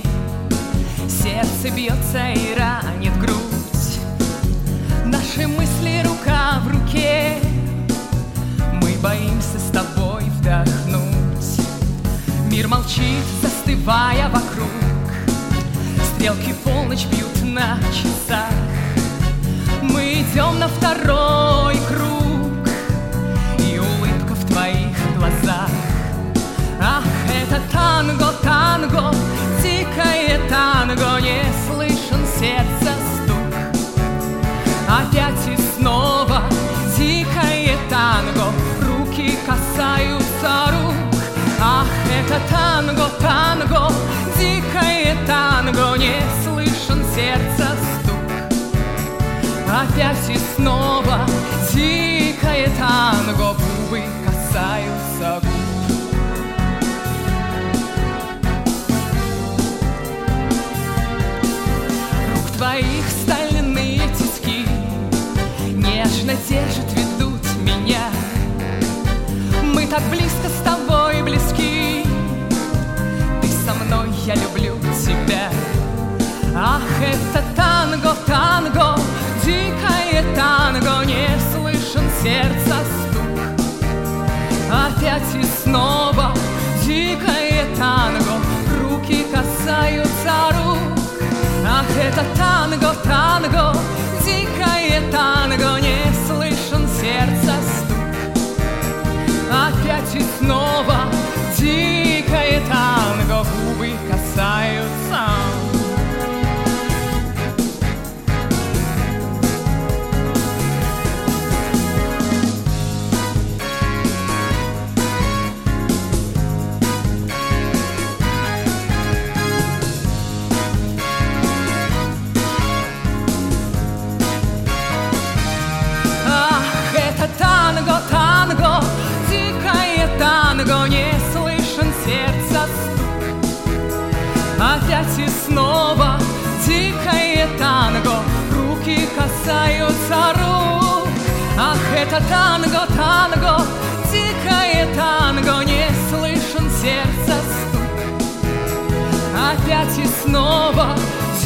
сердце 1.39 1.76
бьется 1.76 2.32
и 2.32 2.54
ранит 2.58 3.09
молчит, 12.70 13.26
застывая 13.42 14.30
вокруг, 14.30 14.70
стрелки 16.14 16.54
полночь 16.64 17.06
бьют 17.08 17.42
на 17.44 17.80
часах. 17.92 18.54
Мы 19.82 20.22
идем 20.22 20.60
на 20.60 20.68
второй 20.68 21.78
круг, 21.88 22.70
и 23.58 23.80
улыбка 23.80 24.36
в 24.36 24.46
твоих 24.52 24.96
глазах. 25.18 25.70
Ах, 26.80 27.04
это 27.28 27.60
танго, 27.72 28.32
танго, 28.44 29.14
дикое 29.64 30.40
танго, 30.48 31.20
не 31.22 31.44
слышен 31.68 32.24
сердца 32.40 32.69
танго, 43.22 43.91
дикое 44.38 45.15
танго, 45.26 45.98
не 45.98 46.15
слышен 46.43 47.04
сердца 47.15 47.76
стук. 48.04 48.30
Опять 49.67 50.30
и 50.30 50.39
снова 50.56 51.26
дикое 51.74 52.69
танго, 52.78 53.54
губы 53.54 54.04
касаются 54.26 55.39
губ. 55.41 55.60
Рук 62.36 62.52
твоих 62.58 63.06
стальные 63.24 64.02
тиски 64.17 64.65
Нежно 65.67 66.34
держат, 66.48 66.91
ведут 66.93 67.41
меня 67.62 68.10
Мы 69.74 69.88
так 69.88 70.02
близко 70.10 70.48
с 70.48 70.63
тобой 70.63 70.79
я 74.30 74.36
люблю 74.36 74.76
тебя. 75.04 75.50
Ах, 76.56 76.82
это 77.02 77.44
танго, 77.56 78.15
танго 78.28 78.96
Дикое 79.44 80.24
танго 80.36 81.04
Не 81.06 81.30
слышен 81.52 82.08
сердца 82.22 82.78
стук. 82.92 83.39
Опять 84.72 85.36
и 85.36 85.44
снова 85.63 86.34
Дикое 86.86 87.65
танго 87.76 88.36
Руки 88.82 89.26
касаются 89.34 90.34
рук. 90.58 90.78
Ах, 91.68 91.86
это 91.98 92.24
танго, 92.38 92.94
танго, 93.04 93.76
дикое 94.24 95.02
танго, 95.12 95.19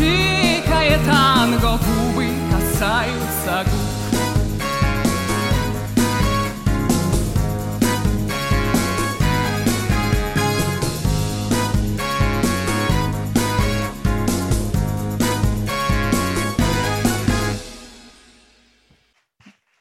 дикое 0.03 0.99
танго, 1.05 1.77
губы 1.77 2.27
касаются 2.51 3.63
губ. 3.65 3.93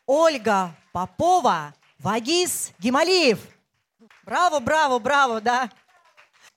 Ольга 0.06 0.74
Попова, 0.92 1.74
Вагис 1.98 2.72
Гималиев. 2.78 3.38
Браво, 4.24 4.60
браво, 4.60 4.98
браво, 4.98 5.40
да. 5.40 5.70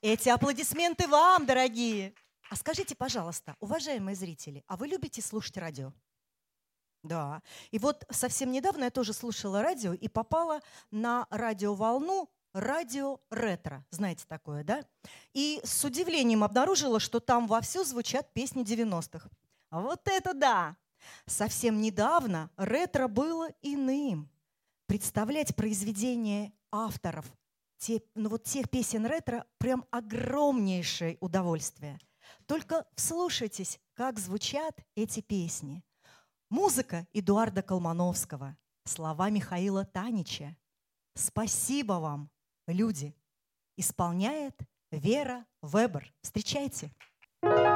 Эти 0.02 0.30
аплодисменты 0.30 1.08
вам, 1.08 1.46
дорогие. 1.46 2.14
А 2.50 2.56
скажите, 2.56 2.96
пожалуйста, 2.96 3.56
уважаемые 3.60 4.16
зрители, 4.16 4.64
а 4.68 4.78
вы 4.78 4.88
любите 4.88 5.22
слушать 5.22 5.58
радио? 5.58 5.94
Да. 7.04 7.42
И 7.72 7.80
вот 7.80 8.04
совсем 8.10 8.52
недавно 8.52 8.86
я 8.86 8.90
тоже 8.90 9.14
слушала 9.14 9.62
радио 9.62 9.94
и 9.94 10.08
попала 10.08 10.60
на 10.92 11.28
радиоволну 11.30 12.30
радио 12.54 13.20
ретро. 13.30 13.86
Знаете 13.92 14.26
такое, 14.28 14.64
да? 14.64 14.84
И 15.34 15.60
с 15.64 15.84
удивлением 15.84 16.44
обнаружила, 16.44 17.00
что 17.00 17.20
там 17.20 17.48
вовсю 17.48 17.84
звучат 17.84 18.34
песни 18.34 18.64
90-х. 18.64 19.30
А 19.70 19.82
Вот 19.82 20.08
это 20.08 20.34
да! 20.34 20.78
Совсем 21.28 21.82
недавно 21.82 22.50
ретро 22.58 23.08
было 23.08 23.50
иным. 23.62 24.30
Представлять 24.88 25.56
произведения 25.56 26.54
авторов, 26.72 27.26
те, 27.78 28.02
ну 28.16 28.30
вот 28.30 28.44
тех 28.44 28.70
песен 28.70 29.06
ретро, 29.06 29.46
прям 29.58 29.86
огромнейшее 29.92 31.18
удовольствие. 31.20 32.00
Только 32.48 32.86
вслушайтесь, 32.96 33.80
как 33.94 34.20
звучат 34.20 34.80
эти 34.96 35.22
песни. 35.22 35.84
Музыка 36.50 37.08
Эдуарда 37.14 37.64
Колмановского, 37.64 38.56
слова 38.86 39.30
Михаила 39.30 39.84
Танича. 39.86 40.56
Спасибо 41.16 41.94
вам, 41.94 42.30
люди. 42.68 43.16
Исполняет 43.78 44.58
Вера 44.92 45.46
Вебер. 45.62 46.14
Встречайте. 46.22 46.92
А 47.42 47.75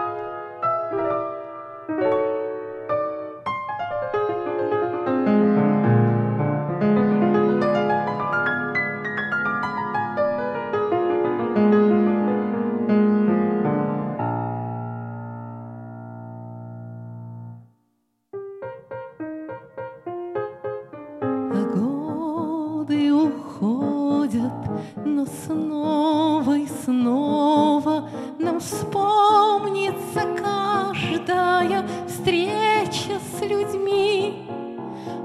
снова 26.89 28.09
нам 28.39 28.59
вспомнится 28.59 30.21
каждая 30.41 31.85
встреча 32.07 33.19
с 33.31 33.41
людьми. 33.41 34.49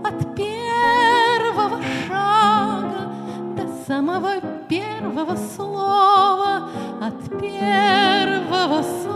От 0.05 0.37
первого 0.37 1.81
шага 2.07 3.13
до 3.57 3.67
самого 3.87 4.41
первого 4.69 5.37
слова, 5.37 6.69
от 7.01 7.41
первого 7.41 8.83
слова 8.83 9.14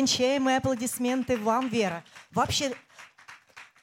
Эти 0.00 0.04
нескончаемые 0.04 0.56
аплодисменты 0.56 1.36
вам, 1.36 1.68
Вера. 1.68 2.02
Вообще, 2.30 2.74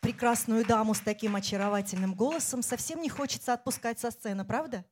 прекрасную 0.01 0.65
даму 0.65 0.95
с 0.95 0.99
таким 0.99 1.35
очаровательным 1.35 2.15
голосом 2.15 2.63
совсем 2.63 3.03
не 3.03 3.09
хочется 3.09 3.53
отпускать 3.53 3.99
со 3.99 4.09
сцены, 4.09 4.43
правда? 4.43 4.83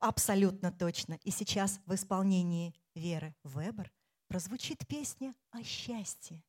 Абсолютно 0.00 0.72
точно. 0.72 1.20
И 1.22 1.30
сейчас 1.30 1.78
в 1.86 1.94
исполнении 1.94 2.74
Веры 2.96 3.36
Вебер 3.44 3.92
прозвучит 4.26 4.84
песня 4.88 5.32
о 5.52 5.62
счастье. 5.62 6.42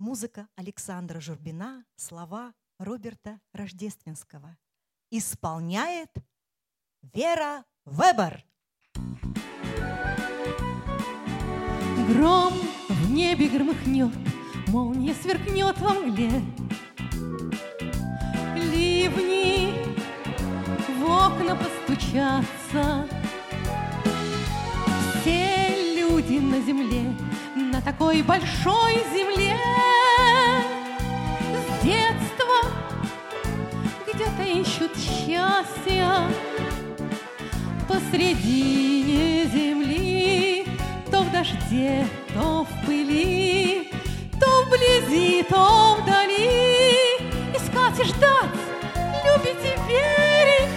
Музыка 0.00 0.48
Александра 0.56 1.20
Журбина, 1.20 1.84
слова 1.94 2.52
Роберта 2.80 3.40
Рождественского. 3.52 4.58
Исполняет 5.10 6.10
Вера 7.02 7.64
Вебер. 7.84 8.44
Гром 12.08 12.71
в 12.92 13.10
небе 13.10 13.48
громыхнет, 13.48 14.10
молния 14.68 15.14
сверкнет 15.14 15.78
во 15.78 15.94
мгле. 15.94 16.30
Ливни 18.56 19.72
в 20.98 21.04
окна 21.04 21.56
постучатся. 21.56 23.08
Все 25.20 25.96
люди 25.96 26.38
на 26.38 26.60
земле, 26.60 27.14
на 27.56 27.80
такой 27.80 28.22
большой 28.22 29.02
земле. 29.14 29.56
С 31.54 31.84
детства 31.84 32.70
где-то 34.06 34.42
ищут 34.42 34.92
счастья 34.96 36.22
посредине 37.88 39.44
земли, 39.46 39.81
в 41.32 41.34
дожде, 41.34 42.06
то 42.34 42.64
в 42.64 42.86
пыли, 42.86 43.90
то 44.38 44.64
вблизи, 44.64 45.42
то 45.48 45.96
вдали. 46.00 47.16
Искать 47.54 48.00
и 48.00 48.04
ждать, 48.04 48.60
любить 49.24 49.64
и 49.64 49.74
верить, 49.88 50.68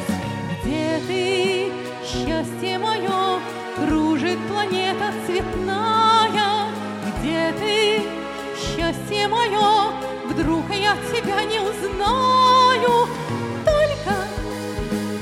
где 0.64 1.00
ты, 1.08 1.72
счастье 2.06 2.80
мое, 2.80 3.40
кружит 3.76 4.40
планета 4.48 5.12
цветная, 5.26 6.70
где 7.20 7.54
ты, 7.60 8.02
счастье 8.58 9.28
мое, 9.28 9.92
вдруг 10.30 10.70
я 10.70 10.96
тебя 11.12 11.44
не 11.44 11.60
узнаю, 11.60 13.08
только 13.66 14.16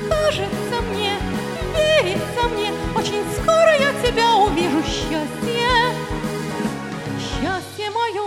кажется 0.08 0.63
мне, 2.48 2.72
очень 2.96 3.24
скоро 3.34 3.72
я 3.78 3.92
тебя 4.02 4.36
увижу, 4.36 4.82
счастье, 4.82 5.70
счастье 7.18 7.90
мое. 7.90 8.26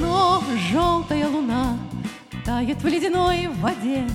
Но 0.00 0.42
желтая 0.70 1.28
луна 1.28 1.78
тает 2.44 2.82
в 2.82 2.86
ледяной 2.86 3.48
воде, 3.60 4.06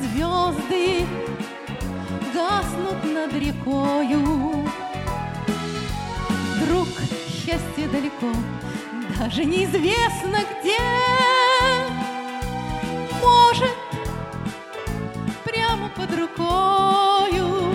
звезды 0.00 1.06
гаснут 2.32 3.04
над 3.12 3.32
рекою. 3.34 4.68
Вдруг 6.56 6.88
счастье 7.28 7.88
далеко, 7.88 8.32
даже 9.18 9.44
неизвестно 9.44 10.38
где. 10.60 10.78
Может, 13.22 13.76
под 16.06 16.18
рукою, 16.18 17.74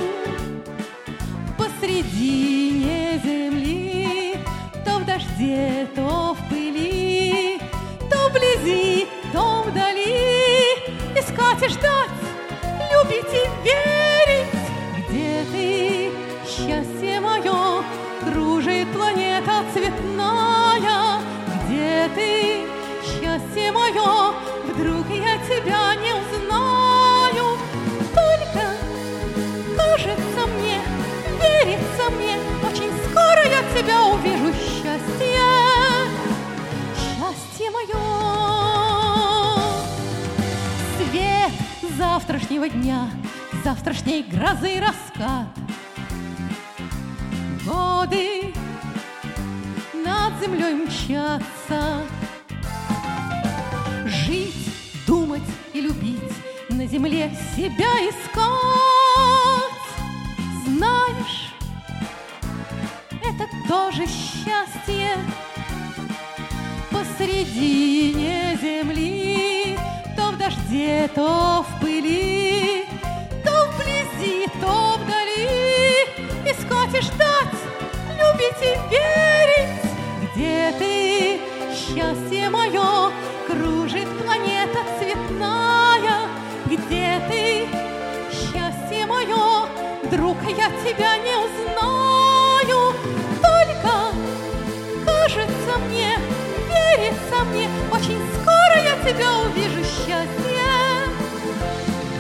посредине 1.58 3.20
земли, 3.24 4.38
то 4.86 5.00
в 5.00 5.06
дожде, 5.06 5.88
то 5.96 6.36
в 6.36 6.50
пыли, 6.50 7.60
то 8.10 8.30
вблизи, 8.30 9.08
то 9.34 9.64
вдали. 9.66 10.76
Искать 11.16 11.64
и 11.64 11.70
ждать, 11.70 12.20
любить 12.92 13.34
и 13.34 13.48
верить, 13.64 14.54
где 14.98 15.44
ты, 15.52 16.12
счастье 16.46 17.20
мое, 17.20 17.84
кружит 18.22 18.92
планета 18.94 19.64
цветная, 19.74 21.20
где 21.66 22.10
ты, 22.14 22.68
счастье 23.04 23.72
мое, 23.72 24.34
вдруг 24.68 25.08
я 25.10 25.38
тебя 25.48 25.96
не 25.96 26.19
тебя 33.80 34.04
увижу, 34.08 34.54
счастье, 34.54 35.40
счастье 36.98 37.72
мое. 37.72 37.96
Свет 40.98 41.52
завтрашнего 41.98 42.68
дня 42.68 43.10
завтрашней 43.64 44.24
грозы 44.24 44.82
раскат. 44.82 45.48
Годы 47.66 48.54
над 49.94 50.34
землей 50.42 50.74
мчатся. 50.74 52.04
Жить, 54.06 55.06
думать 55.08 55.42
и 55.74 55.82
любить, 55.82 56.34
на 56.70 56.86
земле 56.86 57.32
себя 57.56 58.10
искать. 58.10 58.50
Знаешь, 60.66 61.49
тоже 63.70 64.08
счастье 64.08 65.16
посредине 66.90 68.58
земли, 68.60 69.78
то 70.18 70.32
в 70.32 70.38
дожде, 70.40 71.08
то 71.14 71.64
в 71.64 71.80
пыли, 71.80 72.88
то 73.46 73.68
вблизи, 73.68 74.48
то 74.60 74.98
вдали. 74.98 76.08
Искать 76.50 76.96
и 76.96 77.02
ждать, 77.02 77.60
любить 78.18 78.64
и 78.64 78.74
верить, 78.90 80.34
где 80.34 80.74
ты, 80.80 81.40
счастье 81.72 82.50
мое, 82.50 83.12
кружит 83.46 84.10
планета 84.24 84.80
цветная, 84.98 86.28
где 86.66 87.22
ты, 87.30 87.68
счастье 88.34 89.06
мое, 89.06 89.68
друг, 90.10 90.38
я 90.58 90.72
тебя 90.84 91.18
не 91.18 91.36
узнаю, 91.36 91.69
мне, 97.50 97.68
очень 97.91 98.20
скоро 98.34 98.76
я 98.82 98.95
тебя 99.04 99.39
увижу, 99.39 99.84
счастье, 99.84 100.62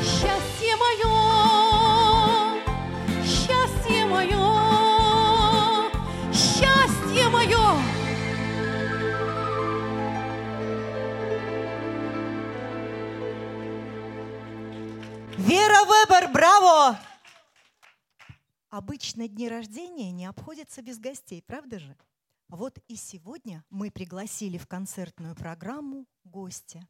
счастье 0.01 0.75
мое, 0.75 2.61
счастье 3.23 4.05
мое, 4.05 5.89
счастье 6.33 7.29
мое. 7.29 7.75
Вера 15.37 15.85
Вебер, 15.85 16.27
браво! 16.31 16.99
Обычно 18.69 19.27
дни 19.27 19.49
рождения 19.49 20.11
не 20.11 20.25
обходятся 20.25 20.81
без 20.81 20.99
гостей, 20.99 21.41
правда 21.45 21.79
же? 21.79 21.95
Вот 22.49 22.79
и 22.87 22.95
сегодня 22.95 23.63
мы 23.69 23.91
пригласили 23.91 24.57
в 24.57 24.65
концертную 24.65 25.35
программу 25.35 26.07
гостя. 26.23 26.81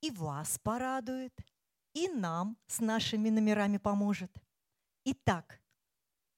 И 0.00 0.10
вас 0.10 0.58
порадует, 0.62 1.34
и 1.92 2.08
нам 2.08 2.56
с 2.66 2.80
нашими 2.80 3.28
номерами 3.28 3.76
поможет. 3.76 4.34
Итак, 5.04 5.60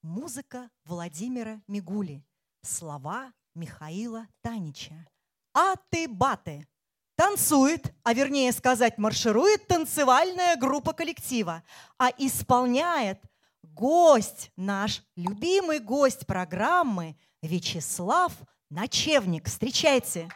музыка 0.03 0.71
Владимира 0.85 1.63
Мигули, 1.69 2.27
слова 2.63 3.33
Михаила 3.55 4.27
Танича. 4.43 5.07
Аты-баты. 5.55 6.67
Танцует, 7.15 7.95
а 8.03 8.13
вернее 8.13 8.51
сказать, 8.51 8.99
марширует 8.99 9.69
танцевальная 9.69 10.57
группа 10.57 10.95
коллектива, 10.95 11.63
а 11.97 12.09
исполняет 12.19 13.23
гость, 13.63 14.51
наш 14.57 15.05
любимый 15.15 15.79
гость 15.79 16.27
программы 16.27 17.17
Вячеслав 17.43 18.33
Ночевник. 18.71 19.47
Встречайте! 19.47 20.29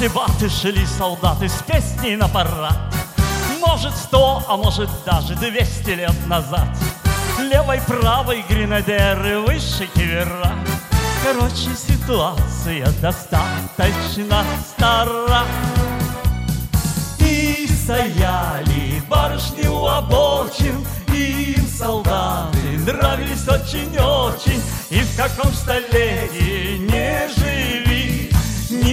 А 0.00 0.02
ты 0.02 0.08
баты 0.08 0.48
шли 0.48 0.86
солдаты 0.86 1.46
с 1.46 1.62
песней 1.62 2.16
на 2.16 2.26
парад. 2.26 2.94
Может 3.60 3.94
сто, 3.94 4.42
а 4.48 4.56
может 4.56 4.88
даже 5.04 5.34
двести 5.34 5.90
лет 5.90 6.14
назад. 6.26 6.68
Левой, 7.38 7.82
правой 7.86 8.42
гренадеры, 8.48 9.40
выше 9.40 9.86
кивера. 9.94 10.54
Короче, 11.22 11.68
ситуация 11.76 12.86
достаточно 13.02 14.42
стара. 14.66 15.42
И 17.18 17.68
стояли 17.68 19.02
барышни 19.06 19.66
у 19.66 19.84
обочин 19.84 20.82
И 21.12 21.56
им 21.58 21.66
солдаты 21.66 22.78
нравились 22.86 23.46
очень-очень. 23.46 24.62
И 24.88 25.00
в 25.00 25.14
каком 25.14 25.52
столетии 25.52 26.78
не 26.78 27.28
живи 27.38 27.89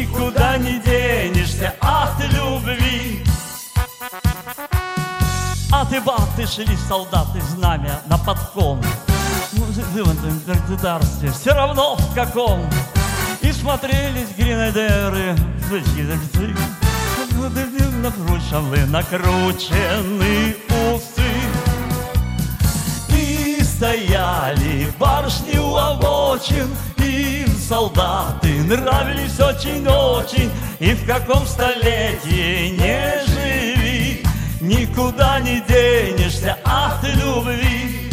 Никуда 0.07 0.57
не 0.57 0.79
денешься. 0.79 1.73
От 1.81 2.19
любви. 2.33 3.23
А 5.71 5.85
ты 5.85 5.99
баты 6.01 6.47
шли 6.47 6.77
солдаты 6.87 7.41
знамя 7.41 8.01
на 8.07 8.17
подком 8.17 8.81
в 9.51 10.45
государстве 10.45 11.31
все 11.31 11.53
равно 11.53 11.95
в 11.95 12.15
каком. 12.15 12.65
И 13.41 13.51
смотрелись 13.51 14.29
гренадеры 14.37 15.35
Накручены, 18.01 18.85
накручены 18.85 20.55
усы. 20.93 21.23
И 23.09 23.61
стояли 23.63 24.91
барышни 24.99 25.57
у 25.57 25.75
обочин 25.75 26.69
солдаты 27.67 28.63
нравились 28.63 29.39
очень-очень 29.39 30.49
И 30.79 30.93
в 30.93 31.05
каком 31.05 31.45
столетии 31.45 32.69
не 32.69 33.25
живи 33.27 34.23
Никуда 34.59 35.39
не 35.39 35.61
денешься 35.61 36.57
от 36.63 37.03
любви. 37.03 38.09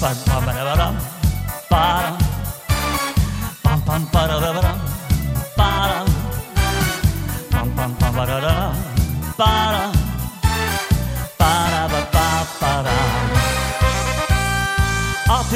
Пам-пам-парам, 0.00 0.96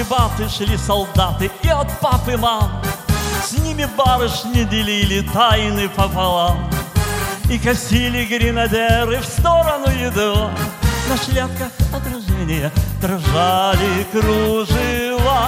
А 0.08 0.28
ты 0.28 0.44
баты 0.44 0.48
шли 0.48 0.76
солдаты 0.76 1.50
и 1.62 1.68
от 1.68 1.88
папы 2.00 2.36
мам. 2.36 2.82
С 3.44 3.52
ними 3.58 3.88
барышни 3.96 4.64
делили 4.64 5.26
тайны 5.32 5.88
пополам 5.88 6.68
И 7.50 7.58
косили 7.58 8.24
гренадеры 8.24 9.20
в 9.20 9.24
сторону 9.24 9.86
едва 9.88 10.50
На 11.08 11.16
шляпках 11.16 11.70
отражения 11.94 12.72
дрожали 13.00 14.04
кружева 14.10 15.46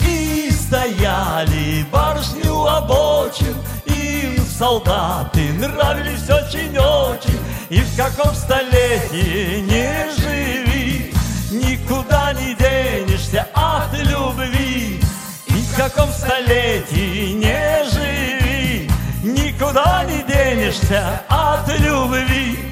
И 0.00 0.50
стояли 0.50 1.86
барышни 1.90 2.48
у 2.48 2.66
обочин. 2.66 3.56
Им 3.86 4.44
солдаты 4.46 5.52
нравились 5.52 6.28
очень-очень 6.28 7.40
И 7.70 7.80
в 7.80 7.96
каком 7.96 8.34
столетии 8.34 9.60
не 9.60 10.10
живи 10.20 10.65
Никуда 11.64 12.32
не 12.34 12.54
денешься 12.54 13.46
от 13.54 13.92
любви 13.94 15.00
И 15.46 15.52
в 15.52 15.76
каком 15.76 16.10
столетии 16.10 17.32
не 17.32 17.84
живи 17.90 18.90
Никуда 19.22 20.04
не 20.04 20.22
денешься 20.22 21.22
от 21.28 21.68
любви 21.80 22.66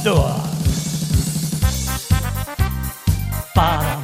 Отдуа. 0.00 0.32
Парам. 3.54 4.02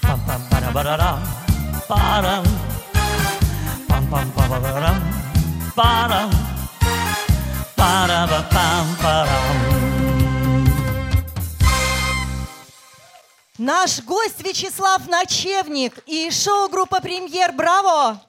Пам-пам-пара-барарам. 0.00 1.20
Парам. 1.88 2.44
Пам-пам-па-барарам. 3.88 5.02
Парам. 5.74 6.43
Наш 13.58 14.00
гость 14.02 14.40
Вячеслав 14.42 15.06
Ночевник 15.06 15.98
и 16.06 16.30
шоу-группа 16.30 17.00
«Премьер». 17.00 17.52
Браво! 17.52 18.20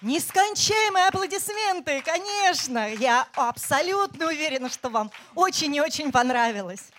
Нескончаемые 0.00 1.08
аплодисменты, 1.08 2.02
конечно. 2.02 2.92
Я 2.94 3.28
абсолютно 3.34 4.28
уверена, 4.28 4.68
что 4.68 4.88
вам 4.88 5.10
очень 5.34 5.74
и 5.76 5.80
очень 5.80 6.10
понравилось. 6.10 6.90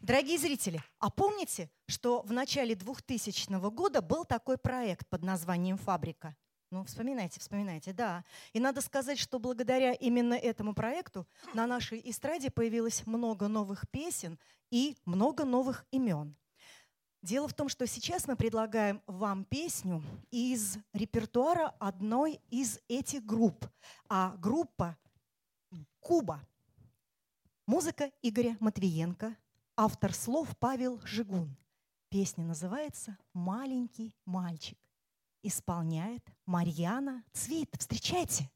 Дорогие 0.00 0.38
зрители, 0.38 0.82
а 0.98 1.10
помните, 1.10 1.70
что 1.86 2.22
в 2.22 2.32
начале 2.32 2.74
2000 2.74 3.70
года 3.70 4.02
был 4.02 4.24
такой 4.24 4.58
проект 4.58 5.06
под 5.08 5.22
названием 5.22 5.78
«Фабрика»? 5.78 6.34
Ну, 6.74 6.82
вспоминайте, 6.82 7.38
вспоминайте, 7.38 7.92
да. 7.92 8.24
И 8.52 8.58
надо 8.58 8.80
сказать, 8.80 9.16
что 9.16 9.38
благодаря 9.38 9.92
именно 9.92 10.34
этому 10.34 10.74
проекту 10.74 11.24
на 11.54 11.68
нашей 11.68 12.02
эстраде 12.04 12.50
появилось 12.50 13.06
много 13.06 13.46
новых 13.46 13.88
песен 13.92 14.40
и 14.72 14.96
много 15.04 15.44
новых 15.44 15.86
имен. 15.92 16.34
Дело 17.22 17.46
в 17.46 17.54
том, 17.54 17.68
что 17.68 17.86
сейчас 17.86 18.26
мы 18.26 18.34
предлагаем 18.34 19.00
вам 19.06 19.44
песню 19.44 20.02
из 20.32 20.78
репертуара 20.92 21.76
одной 21.78 22.40
из 22.50 22.80
этих 22.88 23.24
групп. 23.24 23.70
А 24.08 24.34
группа 24.38 24.98
«Куба». 26.00 26.40
Музыка 27.66 28.10
Игоря 28.20 28.56
Матвиенко, 28.58 29.36
автор 29.76 30.12
слов 30.12 30.48
Павел 30.58 31.00
Жигун. 31.04 31.56
Песня 32.08 32.44
называется 32.44 33.16
«Маленький 33.32 34.16
мальчик». 34.24 34.76
Исполняет 35.44 36.33
Марьяна 36.46 37.24
Цвит. 37.32 37.70
Встречайте! 37.78 38.53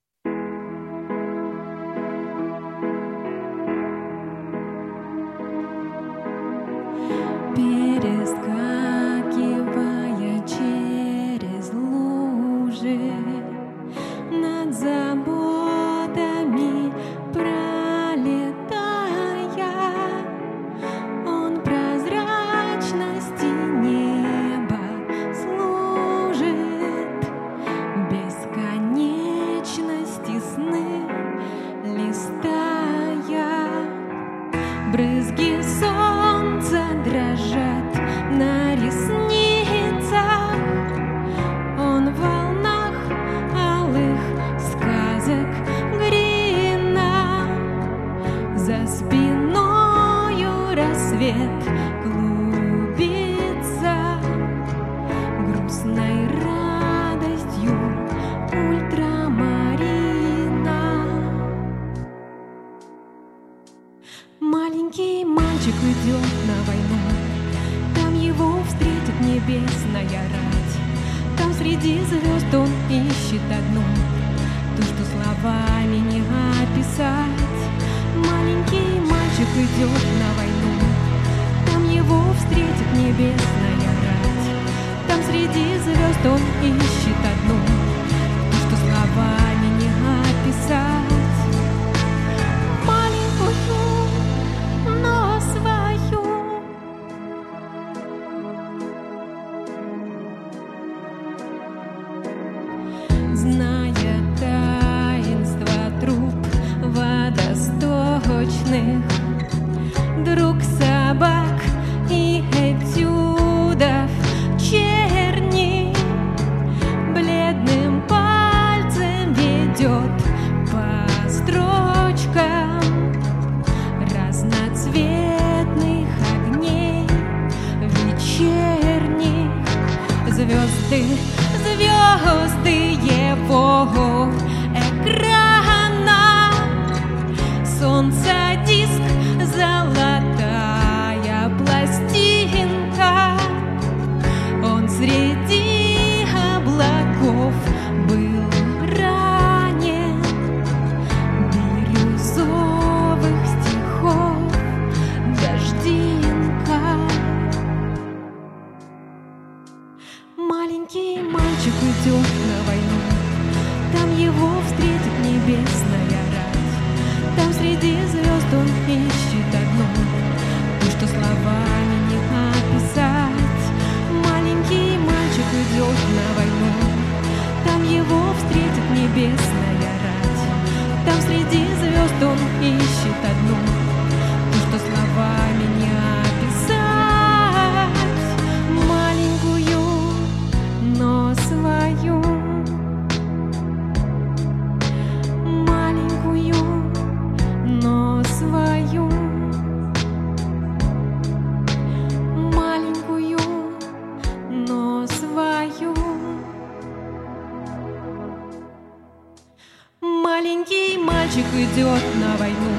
Идет 211.78 212.02
на 212.20 212.36
войну, 212.36 212.74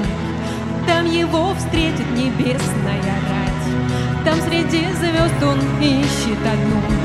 Там 0.86 1.06
его 1.06 1.54
встретит 1.54 2.06
небесная 2.12 3.02
рать. 3.30 4.24
Там 4.24 4.38
среди 4.42 4.84
звезд 4.92 5.42
он 5.42 5.58
ищет 5.80 6.38
одну, 6.44 6.99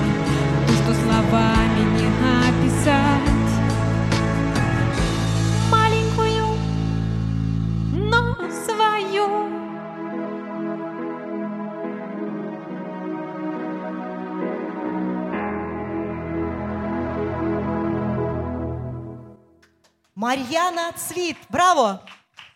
Марьяна 20.36 20.92
Цвит. 20.92 21.38
Браво! 21.48 22.06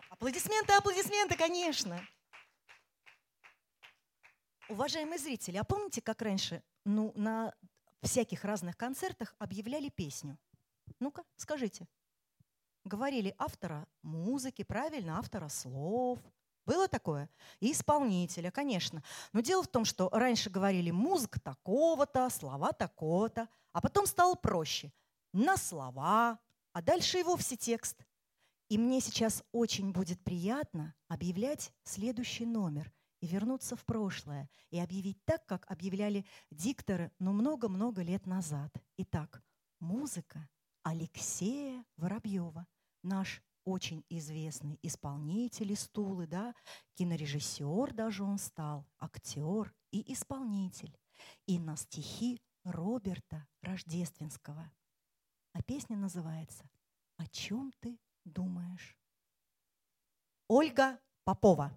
Аплодисменты, 0.09 0.73
аплодисменты, 0.73 1.37
конечно. 1.37 2.05
Уважаемые 4.67 5.17
зрители, 5.17 5.55
а 5.55 5.63
помните, 5.63 6.01
как 6.01 6.21
раньше 6.21 6.61
ну, 6.83 7.13
на 7.15 7.53
всяких 8.01 8.43
разных 8.43 8.75
концертах 8.75 9.33
объявляли 9.39 9.87
песню? 9.87 10.37
Ну-ка, 10.99 11.23
скажите. 11.37 11.87
Говорили 12.83 13.33
автора 13.37 13.87
музыки, 14.01 14.63
правильно, 14.63 15.17
автора 15.17 15.47
слов. 15.47 16.19
Было 16.65 16.89
такое? 16.89 17.29
И 17.61 17.71
исполнителя, 17.71 18.51
конечно. 18.51 19.03
Но 19.31 19.39
дело 19.39 19.63
в 19.63 19.69
том, 19.69 19.85
что 19.85 20.09
раньше 20.09 20.49
говорили 20.49 20.91
музыка 20.91 21.39
такого-то, 21.39 22.29
слова 22.29 22.73
такого-то, 22.73 23.47
а 23.71 23.79
потом 23.79 24.05
стало 24.05 24.35
проще. 24.35 24.91
На 25.31 25.55
слова, 25.55 26.39
а 26.79 26.81
дальше 26.81 27.19
и 27.19 27.23
вовсе 27.23 27.57
текст. 27.57 28.05
И 28.69 28.77
мне 28.77 29.01
сейчас 29.01 29.43
очень 29.51 29.91
будет 29.91 30.23
приятно 30.23 30.95
объявлять 31.09 31.73
следующий 31.83 32.45
номер 32.45 32.93
и 33.19 33.27
вернуться 33.27 33.75
в 33.75 33.83
прошлое, 33.83 34.49
и 34.69 34.79
объявить 34.79 35.21
так, 35.25 35.45
как 35.45 35.69
объявляли 35.69 36.25
дикторы, 36.51 37.11
ну, 37.19 37.33
много-много 37.33 38.01
лет 38.01 38.25
назад. 38.25 38.73
Итак, 38.95 39.43
музыка 39.81 40.47
Алексея 40.83 41.83
Воробьева, 41.97 42.65
наш 43.03 43.43
очень 43.65 44.05
известный 44.07 44.79
исполнитель 44.81 45.73
из 45.73 45.89
Тулы, 45.89 46.27
да, 46.27 46.55
кинорежиссер 46.93 47.93
даже 47.93 48.23
он 48.23 48.37
стал, 48.37 48.87
актер 48.99 49.75
и 49.91 50.13
исполнитель. 50.13 50.97
И 51.45 51.59
на 51.59 51.75
стихи 51.75 52.41
Роберта 52.63 53.45
Рождественского. 53.61 54.71
А 55.59 55.61
песня 55.61 55.97
называется 55.97 56.63
«О 57.17 57.27
чем 57.27 57.73
ты 57.81 57.99
думаешь?» 58.23 58.97
Ольга 60.47 60.97
Попова. 61.25 61.73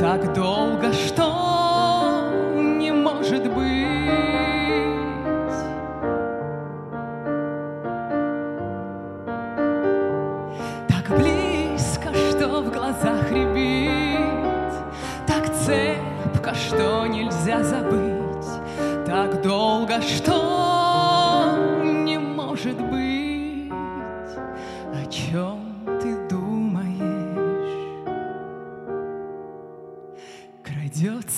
Так 0.00 0.32
долго, 0.32 0.92
что 0.92 2.30
не 2.54 2.92
может 2.92 3.52
быть. 3.52 3.88
Так 10.86 11.18
близко, 11.18 12.10
что 12.30 12.62
в 12.62 12.70
глазах 12.70 13.32
рябит, 13.32 14.72
Так 15.26 15.52
цепко, 15.52 16.54
что 16.54 17.06
нельзя 17.08 17.64
забыть, 17.64 18.46
Так 19.04 19.42
долго, 19.42 20.00
что 20.00 20.37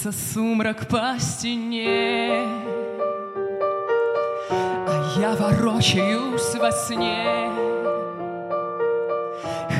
Крадется 0.00 0.12
сумрак 0.12 0.88
по 0.88 1.14
стене, 1.18 2.46
А 4.50 5.14
я 5.18 5.34
ворочаюсь 5.34 6.54
во 6.54 6.72
сне. 6.72 7.50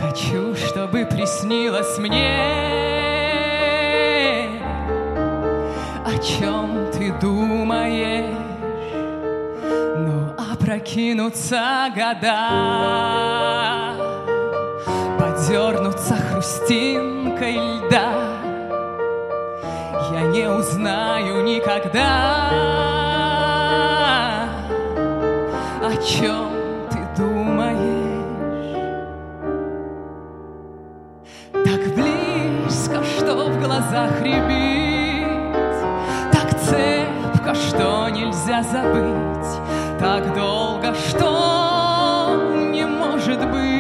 Хочу, 0.01 0.55
чтобы 0.57 1.07
приснилось 1.07 1.99
мне, 1.99 2.29
о 6.05 6.19
чем 6.19 6.91
ты 6.93 7.13
думаешь, 7.21 8.37
но 9.97 10.35
опрокинутся 10.53 11.91
года, 11.95 12.49
подернутся 15.19 16.17
хрустинкой 16.17 17.55
льда, 17.55 18.40
не 20.31 20.49
узнаю 20.49 21.43
никогда, 21.43 22.51
о 25.83 25.97
чем 26.03 26.51
ты 26.89 26.99
думаешь. 27.21 28.77
Так 31.53 31.95
близко, 31.95 33.03
что 33.03 33.47
в 33.47 33.61
глазах 33.61 34.21
рябит, 34.23 35.27
Так 36.33 36.51
цепко, 36.61 37.55
что 37.55 38.09
нельзя 38.11 38.63
забыть, 38.63 39.59
Так 39.99 40.33
долго, 40.35 40.95
что 40.95 42.41
не 42.73 42.87
может 42.87 43.51
быть. 43.51 43.80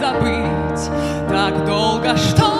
Забыть, 0.00 0.90
Так 1.28 1.64
долго, 1.64 2.16
что 2.16 2.53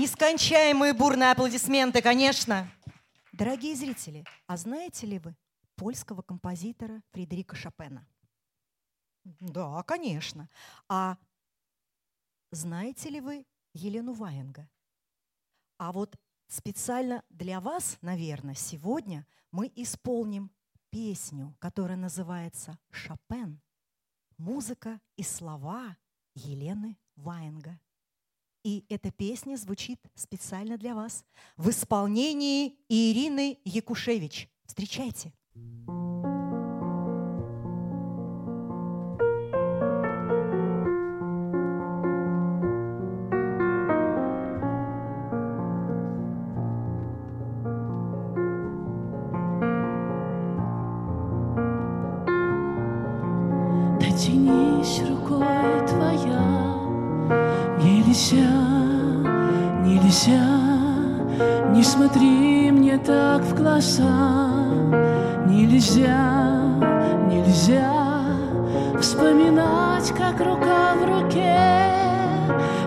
Нескончаемые 0.00 0.94
бурные 0.94 1.30
аплодисменты, 1.30 2.00
конечно. 2.00 2.66
Дорогие 3.32 3.76
зрители, 3.76 4.24
а 4.46 4.56
знаете 4.56 5.06
ли 5.06 5.18
вы 5.18 5.36
польского 5.76 6.22
композитора 6.22 7.02
Фредерика 7.12 7.54
Шопена? 7.54 8.08
Да, 9.24 9.82
конечно. 9.82 10.48
А 10.88 11.18
знаете 12.50 13.10
ли 13.10 13.20
вы 13.20 13.44
Елену 13.74 14.14
Ваенга? 14.14 14.70
А 15.76 15.92
вот 15.92 16.16
специально 16.48 17.22
для 17.28 17.60
вас, 17.60 17.98
наверное, 18.00 18.54
сегодня 18.54 19.26
мы 19.50 19.70
исполним 19.76 20.50
песню, 20.88 21.54
которая 21.58 21.98
называется 21.98 22.78
«Шопен». 22.90 23.60
Музыка 24.38 24.98
и 25.16 25.22
слова 25.22 25.94
Елены 26.34 26.96
Ваенга. 27.16 27.78
И 28.62 28.84
эта 28.88 29.10
песня 29.10 29.56
звучит 29.56 30.00
специально 30.14 30.76
для 30.76 30.94
вас 30.94 31.24
в 31.56 31.70
исполнении 31.70 32.76
Ирины 32.88 33.58
Якушевич. 33.64 34.50
Встречайте. 34.66 35.32
Нельзя, 35.54 36.09
смотри 62.10 62.70
мне 62.70 62.98
так 62.98 63.42
в 63.42 63.54
глаза. 63.54 64.64
Нельзя, 65.46 66.60
нельзя 67.28 67.92
вспоминать, 69.00 70.12
как 70.16 70.40
рука 70.40 70.94
в 70.94 71.04
руке 71.04 71.56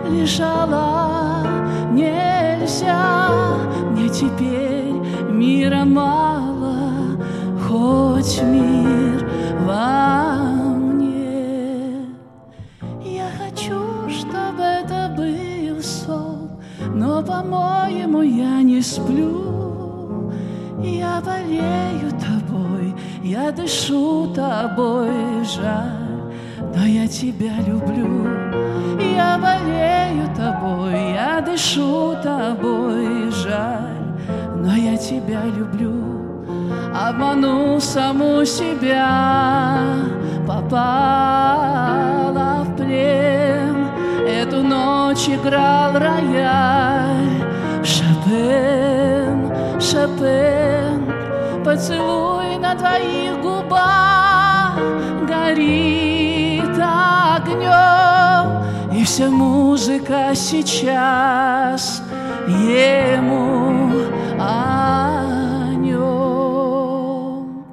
лежала. 0.10 1.46
Нельзя, 1.92 3.20
мне 3.92 4.10
теперь 4.10 4.94
мира 5.32 5.84
мало, 5.86 7.18
хоть 7.68 8.42
мир 8.44 9.30
во 9.66 10.38
мне. 10.76 12.08
Я 13.04 13.28
хочу, 13.38 14.10
чтобы 14.10 14.64
это 14.64 15.14
был 15.16 15.82
сон, 15.82 16.52
но, 16.94 17.22
по-моему, 17.22 18.22
я 18.22 18.43
сплю. 18.84 20.32
Я 20.84 21.22
болею 21.26 22.12
тобой, 22.20 22.94
я 23.24 23.52
дышу 23.52 24.28
тобой, 24.34 25.44
жаль, 25.44 26.34
но 26.76 26.86
я 26.86 27.08
тебя 27.08 27.54
люблю. 27.66 28.28
Я 29.16 29.38
болею 29.38 30.28
тобой, 30.36 31.14
я 31.14 31.42
дышу 31.42 32.16
тобой, 32.22 33.32
жаль, 33.32 34.18
но 34.58 34.76
я 34.76 34.98
тебя 34.98 35.46
люблю. 35.46 35.94
Обману 36.94 37.80
саму 37.80 38.46
себя, 38.46 39.80
попала 40.48 41.54
в 42.66 42.76
плен. 42.76 43.88
Эту 44.28 44.62
ночь 44.62 45.28
играл 45.30 45.94
рояль, 45.94 47.33
Шопен, 48.34 49.52
Шопен, 49.80 51.14
поцелуй 51.64 52.58
на 52.58 52.76
твоих 52.76 53.40
губах 53.42 54.76
горит 55.28 56.76
огнем, 56.80 58.64
и 58.92 59.04
вся 59.04 59.30
музыка 59.30 60.32
сейчас 60.34 62.02
ему 62.48 63.92
о 64.40 65.76
нем. 65.76 67.64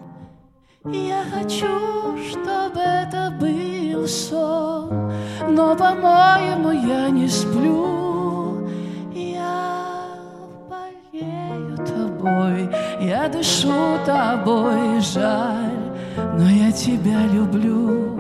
Я 0.85 1.23
хочу, 1.35 2.19
чтобы 2.31 2.81
это 2.81 3.33
был 3.41 4.07
сон, 4.07 5.11
но, 5.49 5.75
по-моему, 5.75 6.71
я 6.87 7.09
не 7.09 7.29
сплю. 7.29 7.90
Я 13.23 13.29
дышу 13.29 13.99
тобой, 14.07 15.01
жаль, 15.01 15.79
но 16.39 16.49
я 16.49 16.73
тебя 16.73 17.21
люблю. 17.27 18.19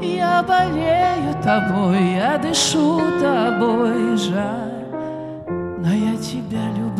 Я 0.00 0.44
болею 0.44 1.34
тобой, 1.42 2.14
я 2.14 2.38
дышу 2.38 3.00
тобой, 3.20 4.16
жаль, 4.16 4.86
но 5.78 5.92
я 5.92 6.16
тебя 6.16 6.66
люблю. 6.76 6.97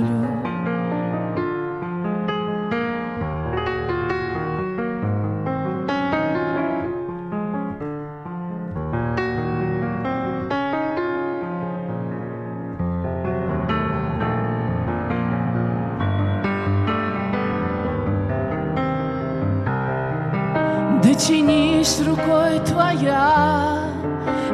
Дотянись 21.29 22.01
рукой 22.07 22.59
твоя, 22.61 23.81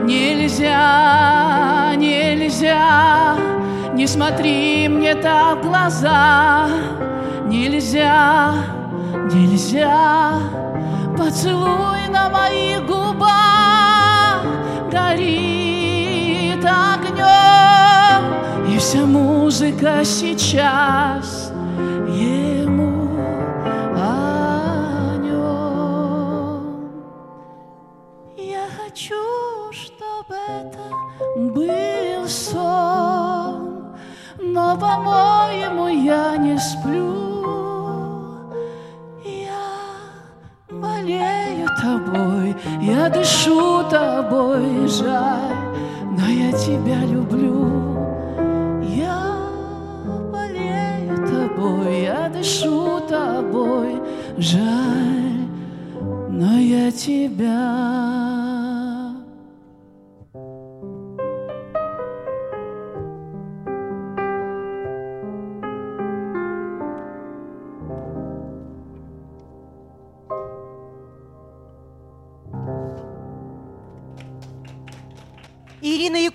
нельзя, 0.02 1.94
нельзя, 1.94 3.36
не 3.94 4.08
смотри 4.08 4.88
мне 4.88 5.14
так 5.14 5.58
в 5.58 5.68
глаза, 5.68 6.66
нельзя, 7.46 8.54
нельзя, 9.32 10.40
поцелуй 11.16 12.08
на 12.08 12.28
моих 12.28 12.84
губах. 12.86 14.42
Горит 14.90 16.64
огнем, 16.64 18.24
и 18.74 18.78
вся 18.78 19.06
музыка 19.06 20.04
сейчас 20.04 21.43
хочу, 28.84 29.14
чтобы 29.72 30.34
это 30.46 30.78
был 31.36 32.28
сон, 32.28 33.96
но, 34.38 34.76
по-моему, 34.76 35.88
я 35.88 36.36
не 36.36 36.58
сплю. 36.58 37.14
Я 39.24 40.70
болею 40.70 41.68
тобой, 41.80 42.54
я 42.82 43.08
дышу 43.08 43.84
тобой, 43.90 44.86
жаль, 44.86 45.56
но 46.18 46.26
я 46.28 46.52
тебя 46.52 47.00
люблю. 47.04 47.70
Я 48.82 49.36
болею 50.32 51.16
тобой, 51.26 52.02
я 52.02 52.28
дышу 52.28 53.00
тобой, 53.08 54.00
жаль, 54.36 55.48
но 56.28 56.58
я 56.58 56.90
тебя. 56.90 58.13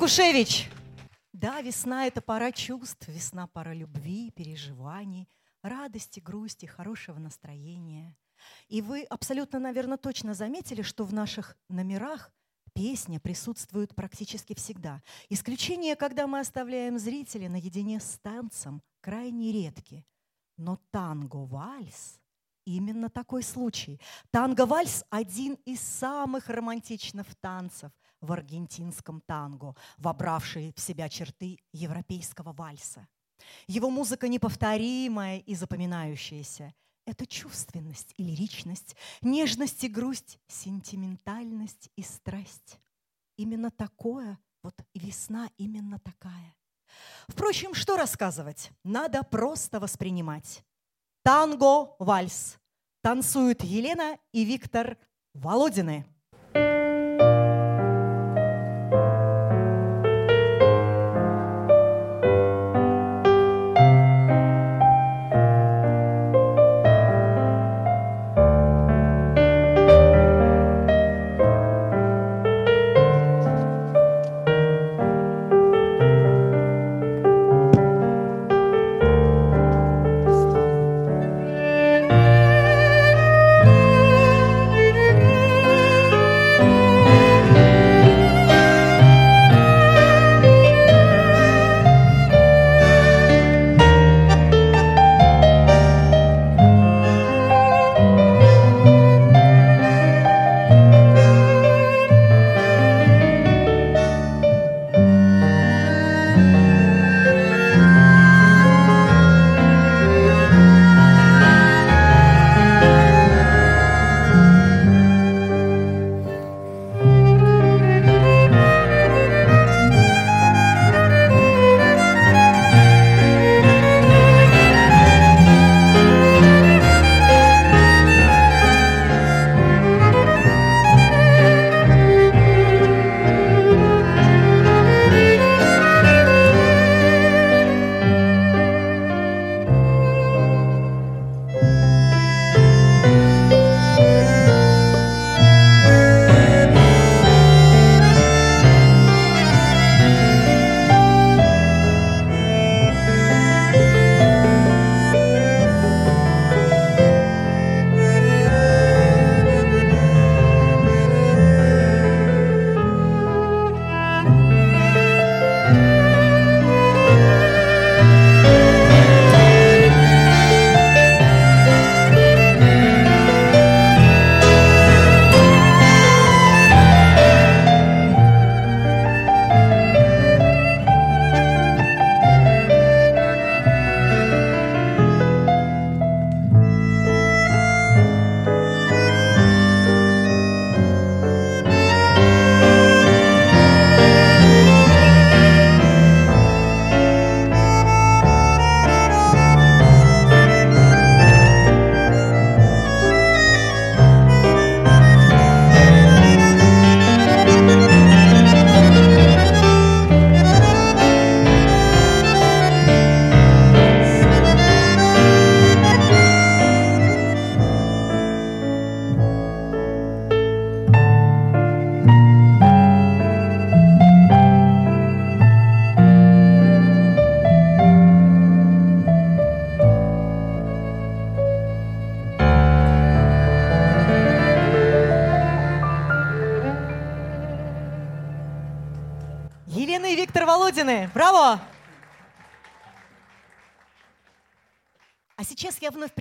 Якушевич. 0.10 0.68
Да, 1.34 1.62
весна– 1.62 2.08
это 2.08 2.20
пора 2.20 2.52
чувств, 2.52 3.08
весна– 3.08 3.46
пора 3.54 3.76
любви, 3.76 4.32
переживаний, 4.32 5.30
радости, 5.62 6.20
грусти, 6.20 6.66
хорошего 6.66 7.20
настроения. 7.20 8.18
И 8.70 8.82
вы 8.82 9.04
абсолютно, 9.04 9.60
наверное, 9.60 9.98
точно 9.98 10.34
заметили, 10.34 10.82
что 10.82 11.06
в 11.06 11.14
наших 11.14 11.56
номерах 11.70 12.34
песня 12.74 13.20
присутствует 13.20 13.94
практически 13.94 14.56
всегда. 14.56 15.04
Исключение, 15.30 15.96
когда 15.96 16.26
мы 16.26 16.40
оставляем 16.40 16.98
зрителя 16.98 17.48
наедине 17.48 18.00
с 18.00 18.18
танцем, 18.24 18.82
крайне 19.02 19.52
редки. 19.52 20.08
Но 20.58 20.80
танго-вальс– 20.90 22.20
именно 22.66 23.12
такой 23.12 23.44
случай. 23.44 24.02
Танго-вальс– 24.32 25.06
один 25.12 25.54
из 25.66 25.82
самых 25.82 26.50
романтичных 26.50 27.28
танцев 27.36 27.92
в 28.22 28.32
аргентинском 28.32 29.22
танго, 29.22 29.76
вобравший 29.98 30.74
в 30.76 30.80
себя 30.80 31.10
черты 31.10 31.60
европейского 31.72 32.54
вальса. 32.54 33.08
Его 33.68 33.90
музыка 33.90 34.28
неповторимая 34.28 35.40
и 35.40 35.56
запоминающаяся. 35.56 36.74
Это 37.06 37.26
чувственность 37.26 38.14
и 38.18 38.24
лиричность, 38.24 38.96
нежность 39.22 39.84
и 39.84 39.88
грусть, 39.88 40.40
сентиментальность 40.48 41.90
и 41.96 42.04
страсть. 42.04 42.80
Именно 43.38 43.72
такое, 43.72 44.38
вот 44.62 44.76
весна 44.94 45.50
именно 45.58 46.00
такая. 46.00 46.56
Впрочем, 47.28 47.74
что 47.74 47.98
рассказывать? 47.98 48.72
Надо 48.84 49.24
просто 49.24 49.80
воспринимать. 49.80 50.64
Танго, 51.24 51.96
вальс. 52.00 52.58
Танцуют 53.02 53.64
Елена 53.64 54.18
и 54.34 54.44
Виктор 54.44 54.98
Володины. 55.34 56.06
Thank 56.54 56.79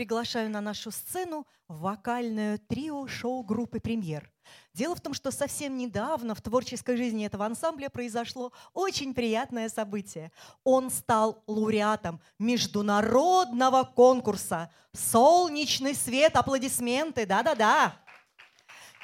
приглашаю 0.08 0.48
на 0.48 0.62
нашу 0.62 0.90
сцену 0.90 1.46
вокальное 1.68 2.56
трио 2.56 3.06
шоу-группы 3.06 3.78
«Премьер». 3.78 4.32
Дело 4.72 4.96
в 4.96 5.02
том, 5.02 5.12
что 5.12 5.30
совсем 5.30 5.76
недавно 5.76 6.34
в 6.34 6.40
творческой 6.40 6.96
жизни 6.96 7.26
этого 7.26 7.44
ансамбля 7.44 7.90
произошло 7.90 8.50
очень 8.72 9.12
приятное 9.12 9.68
событие. 9.68 10.32
Он 10.64 10.90
стал 10.90 11.44
лауреатом 11.46 12.22
международного 12.38 13.84
конкурса 13.84 14.72
«Солнечный 14.94 15.94
свет». 15.94 16.36
Аплодисменты, 16.36 17.26
да-да-да. 17.26 17.94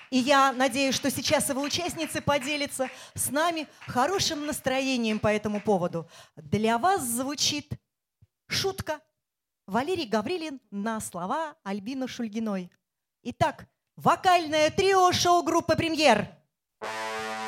И 0.09 0.17
я 0.17 0.55
надеюсь, 0.55 0.95
что 0.95 1.11
сейчас 1.11 1.51
его 1.51 1.61
участницы 1.61 2.23
поделятся 2.23 2.89
с 3.15 3.31
нами 3.31 3.69
хорошим 3.87 4.47
настроением 4.47 5.19
по 5.19 5.29
этому 5.29 5.61
поводу. 5.61 6.09
Для 6.35 6.79
вас 6.79 7.03
звучит 7.03 7.75
шутка 8.49 9.03
Валерий 9.67 10.07
Гаврилин 10.07 10.61
на 10.71 11.01
слова 11.01 11.57
Альбины 11.63 12.07
Шульгиной. 12.07 12.71
Итак, 13.23 13.67
вокальное 13.97 14.71
трио 14.71 15.11
шоу-группы 15.13 15.75
«Премьер». 15.75 16.29
Премьер. 16.79 17.44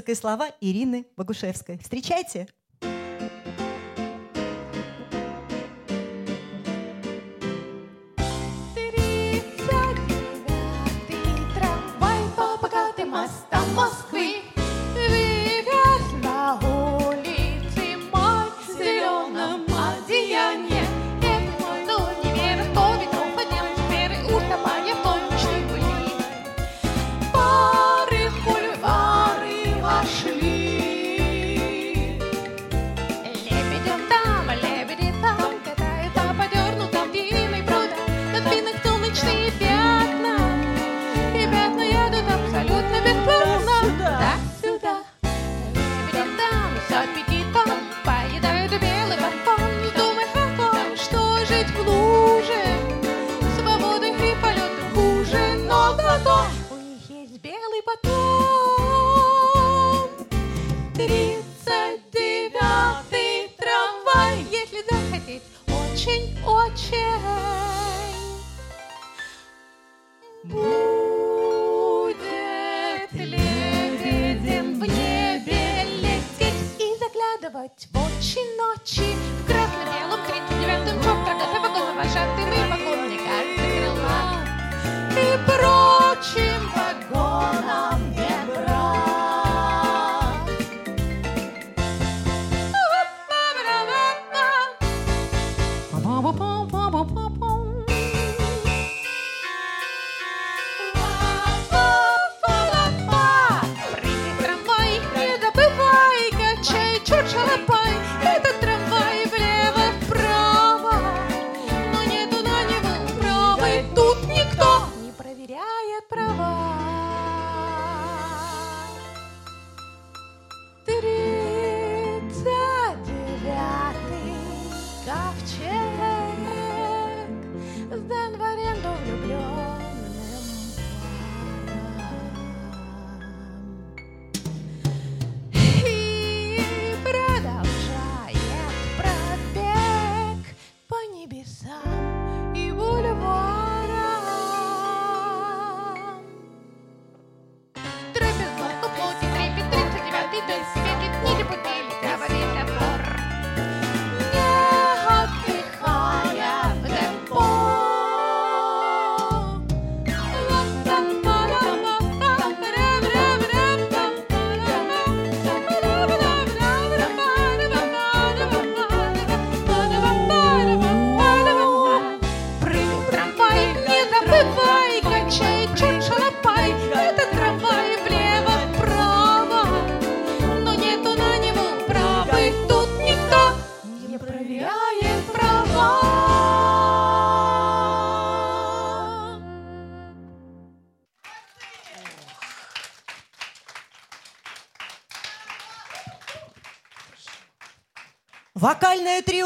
музыка 0.00 0.12
и 0.12 0.14
слова 0.14 0.48
Ирины 0.62 1.04
Богушевской. 1.14 1.76
Встречайте! 1.76 2.46
Встречайте! 2.80 3.09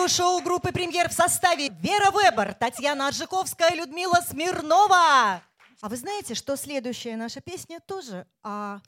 Трио 0.05 0.09
шоу 0.09 0.43
группы 0.43 0.71
«Премьер» 0.71 1.09
в 1.09 1.15
составе 1.15 1.71
Вера 1.71 2.11
Вебер, 2.11 2.53
Татьяна 2.53 3.09
Аджиковская, 3.09 3.71
Людмила 3.71 4.21
Смирнова. 4.21 5.43
А 5.81 5.89
вы 5.89 5.97
знаете, 5.97 6.35
что 6.35 6.57
следующая 6.57 7.17
наша 7.17 7.41
песня 7.41 7.81
тоже 7.81 8.27
о 8.43 8.81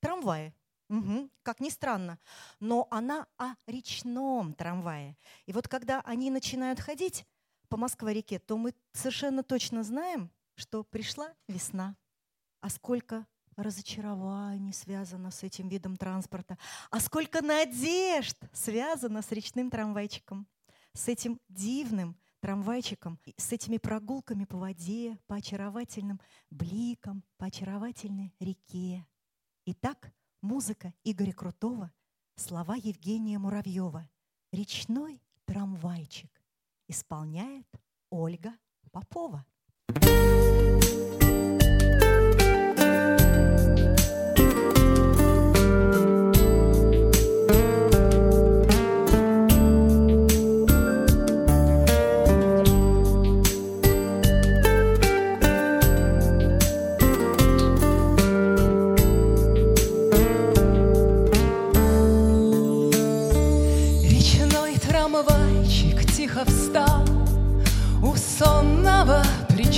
трамвае? 0.00 0.52
Мгм, 0.88 1.30
как 1.44 1.60
ни 1.60 1.68
странно. 1.68 2.18
Но 2.58 2.88
она 2.90 3.28
о 3.38 3.54
речном 3.68 4.52
трамвае. 4.52 5.16
И 5.46 5.52
вот 5.52 5.68
когда 5.68 6.00
они 6.00 6.28
начинают 6.28 6.80
ходить 6.80 7.24
по 7.68 7.76
Москва-реке, 7.76 8.40
то 8.40 8.56
мы 8.56 8.74
совершенно 8.94 9.44
точно 9.44 9.84
знаем, 9.84 10.28
что 10.56 10.82
пришла 10.82 11.28
весна. 11.46 11.94
А 12.60 12.68
сколько 12.68 13.24
разочарований 13.54 14.72
связано 14.72 15.30
с 15.30 15.44
этим 15.44 15.68
видом 15.68 15.96
транспорта, 15.96 16.58
а 16.90 16.98
сколько 16.98 17.42
надежд 17.42 18.36
связано 18.52 19.22
с 19.22 19.30
речным 19.30 19.70
трамвайчиком, 19.70 20.48
с 20.94 21.08
этим 21.08 21.40
дивным 21.48 22.16
трамвайчиком, 22.40 23.18
с 23.36 23.52
этими 23.52 23.78
прогулками 23.78 24.44
по 24.44 24.58
воде, 24.58 25.18
по 25.26 25.36
очаровательным 25.36 26.20
бликам, 26.50 27.24
по 27.36 27.46
очаровательной 27.46 28.34
реке. 28.38 29.06
Итак, 29.66 30.12
музыка 30.40 30.94
Игоря 31.04 31.32
Крутого, 31.32 31.92
слова 32.36 32.76
Евгения 32.76 33.38
Муравьева. 33.38 34.08
«Речной 34.52 35.20
трамвайчик» 35.46 36.30
исполняет 36.86 37.66
Ольга 38.10 38.52
Попова. 38.92 39.44
Речной 39.88 40.43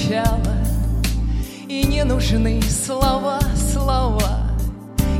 причала, 0.06 0.56
И 1.68 1.84
не 1.84 2.04
нужны 2.04 2.62
слова, 2.62 3.40
слова, 3.72 4.50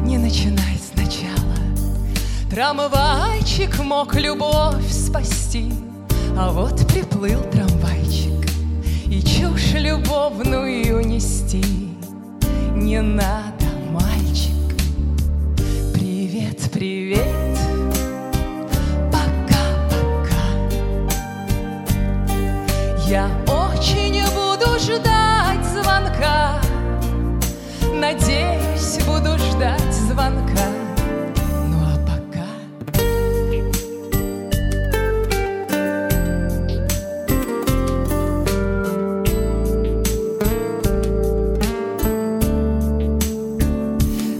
не 0.03 0.19
начинай 0.19 0.79
сначала. 0.93 1.57
Трамвайчик 2.51 3.79
мог 3.81 4.15
любовь 4.15 4.91
спасти, 4.91 5.73
а 6.39 6.51
вот 6.53 6.87
приплыл 6.87 7.43
трамвайчик, 7.51 8.49
и 9.09 9.21
чушь 9.23 9.73
любовную 9.75 11.05
нести 11.07 11.65
не 12.75 13.01
надо, 13.01 13.67
мальчик. 13.91 14.53
Привет, 15.95 16.61
привет, 16.73 17.59
пока-пока. 19.11 20.47
Я 23.09 23.29
ждать 24.79 25.65
звонка. 25.65 26.61
Надеюсь, 27.95 28.99
буду 29.07 29.39
ждать 29.39 29.95
звонка. 29.95 30.69
Ну 31.69 31.79
а 31.83 31.99
пока 32.07 32.47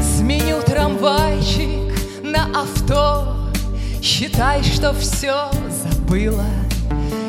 Сменю 0.03 0.61
трамвайчик 0.63 1.95
на 2.23 2.45
авто 2.61 3.37
Считай, 4.03 4.63
что 4.63 4.93
все 4.93 5.51
забыла 5.83 6.45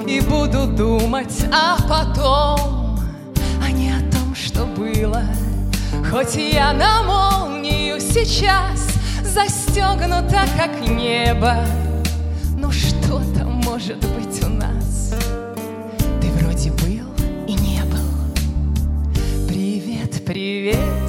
И 0.05 0.19
буду 0.19 0.67
думать 0.67 1.45
о 1.53 1.77
потом 1.87 2.76
было 4.77 5.23
Хоть 6.09 6.35
я 6.35 6.71
на 6.73 7.03
молнию 7.03 7.99
сейчас 7.99 8.87
Застегнута, 9.23 10.45
как 10.55 10.79
небо 10.87 11.57
Ну 12.57 12.71
что 12.71 13.21
там 13.35 13.61
может 13.65 13.97
быть 14.15 14.43
у 14.43 14.49
нас? 14.49 15.13
Ты 16.21 16.27
вроде 16.31 16.71
был 16.71 17.07
и 17.47 17.53
не 17.53 17.81
был. 17.83 19.47
Привет, 19.47 20.23
привет 20.25 21.06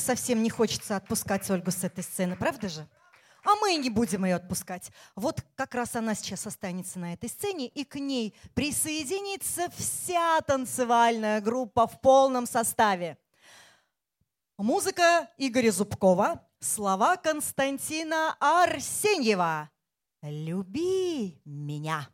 совсем 0.00 0.42
не 0.42 0.50
хочется 0.50 0.96
отпускать 0.96 1.48
Ольгу 1.50 1.70
с 1.70 1.84
этой 1.84 2.02
сцены, 2.02 2.36
правда 2.36 2.68
же? 2.68 2.88
А 3.44 3.54
мы 3.56 3.74
и 3.74 3.78
не 3.78 3.88
будем 3.90 4.24
ее 4.24 4.34
отпускать. 4.34 4.90
Вот 5.14 5.42
как 5.54 5.74
раз 5.74 5.96
она 5.96 6.14
сейчас 6.14 6.46
останется 6.46 6.98
на 6.98 7.14
этой 7.14 7.28
сцене, 7.28 7.68
и 7.68 7.84
к 7.84 7.96
ней 7.96 8.34
присоединится 8.54 9.70
вся 9.76 10.40
танцевальная 10.42 11.40
группа 11.40 11.86
в 11.86 12.00
полном 12.00 12.46
составе. 12.46 13.16
Музыка 14.58 15.30
Игоря 15.38 15.72
Зубкова, 15.72 16.46
слова 16.60 17.16
Константина 17.16 18.36
Арсеньева. 18.40 19.70
«Люби 20.22 21.40
меня». 21.46 22.06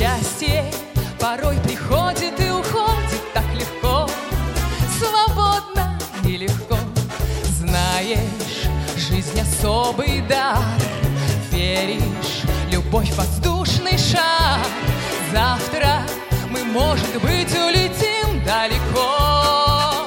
Счастье. 0.00 0.64
Порой 1.18 1.56
приходит 1.56 2.40
и 2.40 2.50
уходит 2.50 3.20
так 3.34 3.44
легко. 3.52 4.08
Свободно 4.98 5.98
и 6.24 6.38
легко. 6.38 6.78
Знаешь, 7.58 8.70
жизнь 8.96 9.38
особый 9.38 10.22
дар. 10.22 10.56
Веришь, 11.50 12.44
любовь 12.72 13.12
воздушный 13.14 13.98
шар. 13.98 14.60
Завтра 15.34 16.00
мы, 16.48 16.64
может 16.64 17.20
быть, 17.20 17.54
улетим 17.54 18.42
далеко. 18.46 20.06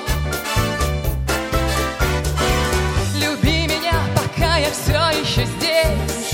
Люби 3.21 3.67
меня, 3.67 3.93
пока 4.15 4.57
я 4.57 4.71
все 4.71 5.21
еще 5.21 5.45
здесь. 5.45 6.33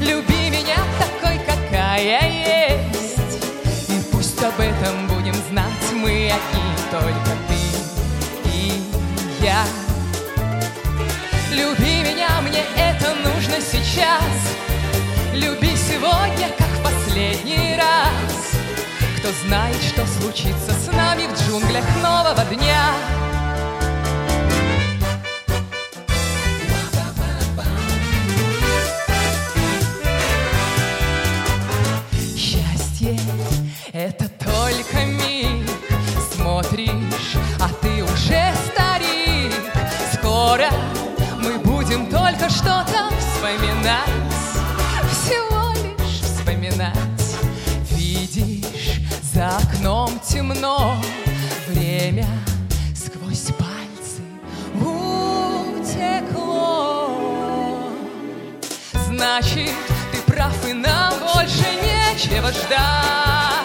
Люби 0.00 0.48
меня 0.48 0.76
такой, 1.00 1.40
какая 1.44 2.34
пусть 2.34 2.43
об 4.54 4.60
этом 4.60 5.08
будем 5.08 5.34
знать 5.50 5.92
мы 5.92 6.30
одни 6.30 6.74
Только 6.90 7.30
ты 7.48 8.50
и 8.50 8.82
я. 9.40 9.64
Люби 11.52 12.02
меня, 12.02 12.40
мне 12.42 12.62
это 12.76 13.14
нужно 13.14 13.60
сейчас. 13.60 14.22
Люби 15.32 15.74
сегодня, 15.76 16.48
как 16.56 16.68
в 16.68 16.82
последний 16.82 17.76
раз. 17.76 18.54
Кто 19.18 19.28
знает, 19.46 19.76
что 19.82 20.06
случится 20.06 20.72
с 20.72 20.92
нами 20.92 21.26
в 21.26 21.48
джунглях 21.48 21.84
нового 22.02 22.44
дня. 22.54 22.92
Счастье— 32.36 33.18
это 33.92 34.33
Смотришь, 36.74 37.36
а 37.60 37.68
ты 37.80 38.02
уже 38.02 38.52
старик. 38.66 39.54
Скоро 40.12 40.68
мы 41.38 41.56
будем 41.58 42.10
только 42.10 42.50
что-то 42.50 43.10
вспоминать 43.16 44.08
Всего 45.12 45.72
лишь 46.00 46.20
вспоминать. 46.20 46.96
Видишь, 47.92 49.00
за 49.32 49.56
окном 49.58 50.18
темно 50.28 50.96
Время 51.68 52.26
сквозь 52.92 53.52
пальцы 53.56 54.22
утекло. 54.74 56.28
Значит, 59.06 59.70
ты 60.10 60.18
прав, 60.32 60.68
и 60.68 60.72
нам 60.72 61.14
больше 61.20 61.68
нечего 61.84 62.50
ждать 62.50 63.62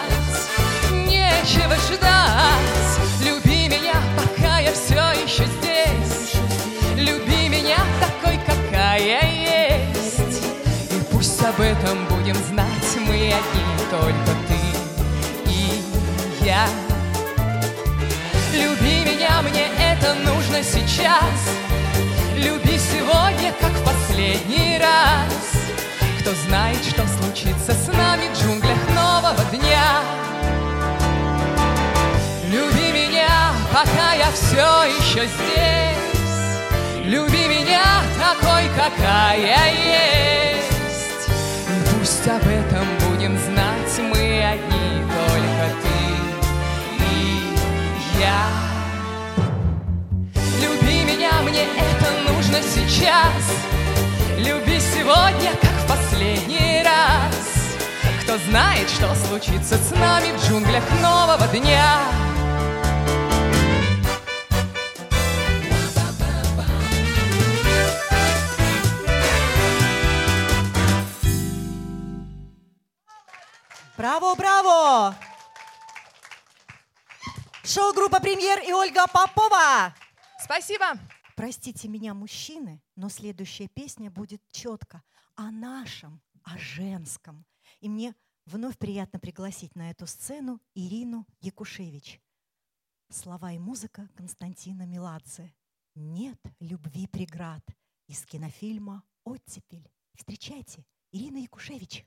Нечего 0.92 1.74
ждать 1.74 2.89
об 11.60 11.66
этом 11.66 12.06
будем 12.06 12.34
знать 12.36 12.96
мы 13.06 13.16
одни 13.16 13.62
Только 13.90 14.30
ты 14.48 15.50
и 15.50 15.82
я. 16.42 16.66
Люби 18.54 19.04
меня, 19.04 19.42
мне 19.42 19.66
это 19.78 20.14
нужно 20.14 20.62
сейчас. 20.62 21.34
Люби 22.36 22.78
сегодня, 22.78 23.52
как 23.60 23.72
в 23.72 23.84
последний 23.84 24.78
раз. 24.78 25.34
Кто 26.20 26.32
знает, 26.46 26.78
что 26.82 27.06
случится 27.06 27.72
с 27.72 27.88
нами 27.88 28.32
в 28.32 28.38
джунглях 28.38 28.78
нового 28.94 29.44
дня. 29.52 30.00
Люби 32.46 32.90
меня, 32.92 33.52
пока 33.70 34.14
я 34.14 34.30
все 34.32 34.84
еще 34.98 35.26
здесь. 35.26 37.04
Люби 37.04 37.48
меня 37.48 38.02
такой, 38.18 38.66
какая 38.74 39.74
есть 39.74 40.69
пусть 42.00 42.26
об 42.28 42.42
этом 42.46 42.86
будем 43.06 43.36
знать 43.38 43.98
мы 43.98 44.42
одни 44.42 45.04
Только 45.04 45.66
ты 45.82 47.04
и 47.04 47.52
я. 48.18 48.46
Люби 50.62 51.04
меня, 51.04 51.42
мне 51.42 51.64
это 51.64 52.32
нужно 52.32 52.58
сейчас. 52.62 53.42
Люби 54.38 54.80
сегодня, 54.80 55.50
как 55.60 55.72
в 55.72 55.88
последний 55.88 56.82
раз. 56.82 57.76
Кто 58.22 58.38
знает, 58.48 58.88
что 58.88 59.14
случится 59.26 59.76
с 59.76 59.90
нами 59.90 60.32
в 60.36 60.48
джунглях 60.48 60.84
нового 61.02 61.46
дня 61.48 62.29
Браво, 74.00 74.34
браво! 74.34 75.14
Шоу-группа 77.62 78.18
«Премьер» 78.18 78.58
и 78.66 78.72
Ольга 78.72 79.04
Попова. 79.06 79.94
Спасибо! 80.42 80.98
Простите 81.36 81.86
меня, 81.86 82.14
мужчины, 82.14 82.80
но 82.96 83.10
следующая 83.10 83.68
песня 83.68 84.10
будет 84.10 84.40
четко 84.52 85.02
о 85.34 85.50
нашем, 85.50 86.22
о 86.44 86.56
женском. 86.56 87.44
И 87.80 87.90
мне 87.90 88.14
вновь 88.46 88.78
приятно 88.78 89.18
пригласить 89.18 89.76
на 89.76 89.90
эту 89.90 90.06
сцену 90.06 90.62
Ирину 90.74 91.26
Якушевич. 91.42 92.22
Слова 93.10 93.52
и 93.52 93.58
музыка 93.58 94.08
Константина 94.16 94.86
Меладзе. 94.86 95.52
«Нет 95.94 96.40
любви 96.58 97.06
преград» 97.06 97.62
из 98.06 98.24
кинофильма 98.24 99.02
«Оттепель». 99.24 99.86
Встречайте, 100.14 100.86
Ирина 101.12 101.36
Якушевич. 101.36 102.06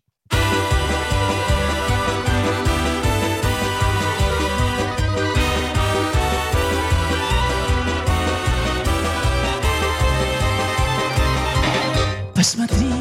Посмотри, 12.43 12.91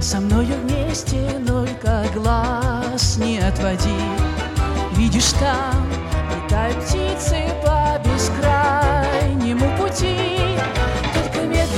со 0.00 0.20
мною 0.20 0.54
вместе 0.62 1.42
только 1.44 2.06
глаз 2.14 3.16
не 3.18 3.40
отводи. 3.40 4.00
Видишь, 4.92 5.32
там 5.32 5.86
летают 6.32 6.76
птицы 6.84 7.52
по 7.64 7.75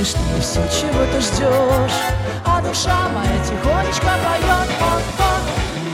Медлишь 0.09 0.13
ты 0.13 0.41
все, 0.41 0.81
чего 0.81 1.05
ты 1.11 1.21
ждешь, 1.21 1.99
а 2.45 2.61
душа 2.61 3.09
моя 3.09 3.37
тихонечко 3.43 4.07
поет. 4.23 4.69
Вот, 4.79 5.03
вот, 5.17 5.43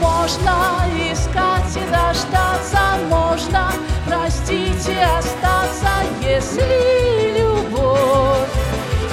можно 0.01 0.85
искать 1.11 1.75
и 1.75 1.91
дождаться, 1.91 2.79
можно 3.09 3.71
простить 4.07 4.87
и 4.87 4.97
остаться, 4.97 5.89
если 6.21 7.37
любовь 7.37 8.49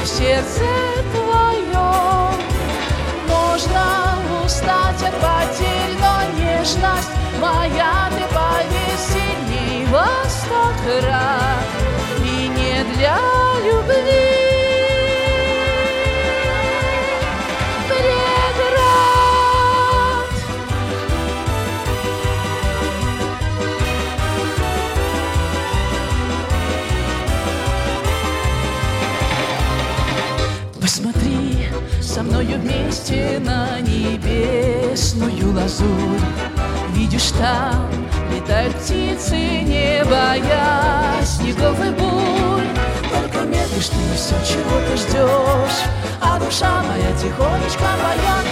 в 0.03 0.07
сердце 0.07 0.67
твоем 1.13 2.35
Можно 3.29 4.45
устать 4.45 5.03
от 5.03 5.15
потерь, 5.21 5.97
но 6.01 6.39
нежность 6.39 7.11
моя 7.41 8.09
Ты 8.11 8.32
небесную 34.13 35.53
лазурь. 35.55 36.21
Видишь, 36.95 37.31
там 37.33 37.89
летают 38.33 38.75
птицы, 38.77 39.37
не 39.37 40.05
боясь 40.05 41.37
снегов 41.37 41.79
и 41.81 41.91
бурь. 41.91 42.69
Только 43.11 43.47
медлишь 43.47 43.89
ты 43.89 43.97
все, 44.17 44.35
чего 44.47 44.81
ты 44.89 44.97
ждешь, 44.97 45.83
а 46.21 46.39
душа 46.39 46.83
моя 46.83 47.13
тихонечко. 47.17 47.85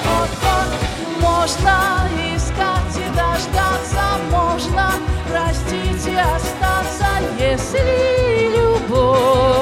Вот, 0.04 0.30
вот, 0.42 1.20
можно 1.20 2.08
искать 2.34 2.96
и 2.96 3.16
дождаться, 3.16 4.18
можно 4.30 4.92
простить 5.28 6.06
и 6.06 6.16
остаться, 6.16 7.06
если 7.38 8.56
любовь 8.56 9.59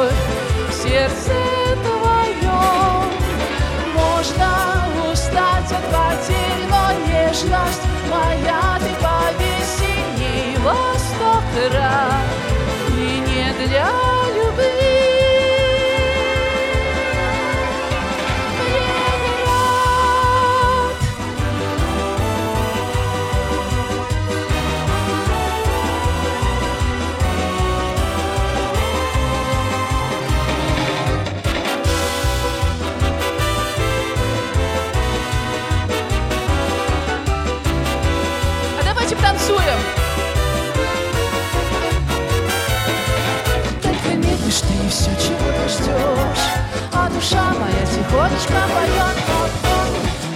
тихонечко 48.09 48.60
поет. 48.74 49.16
Вот. 49.28 49.51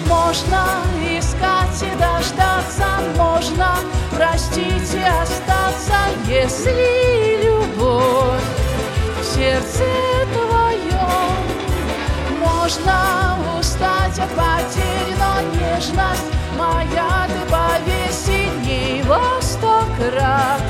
Можно 0.09 0.65
искать 1.19 1.83
и 1.83 1.97
дождаться, 1.97 2.87
можно 3.17 3.77
простить 4.15 4.95
и 4.95 5.03
остаться, 5.03 5.97
если 6.29 7.43
любовь 7.43 8.43
в 9.21 9.25
сердце 9.25 9.85
твоем. 10.33 11.37
Можно 12.41 13.39
устать 13.59 14.19
от 14.19 14.31
потерь, 14.31 15.15
но 15.19 15.41
нежность 15.59 16.31
моя 16.59 17.27
ты 17.29 17.51
повесенней 17.51 19.03
во 19.03 19.41
сто 19.41 19.85
крат. 19.97 20.61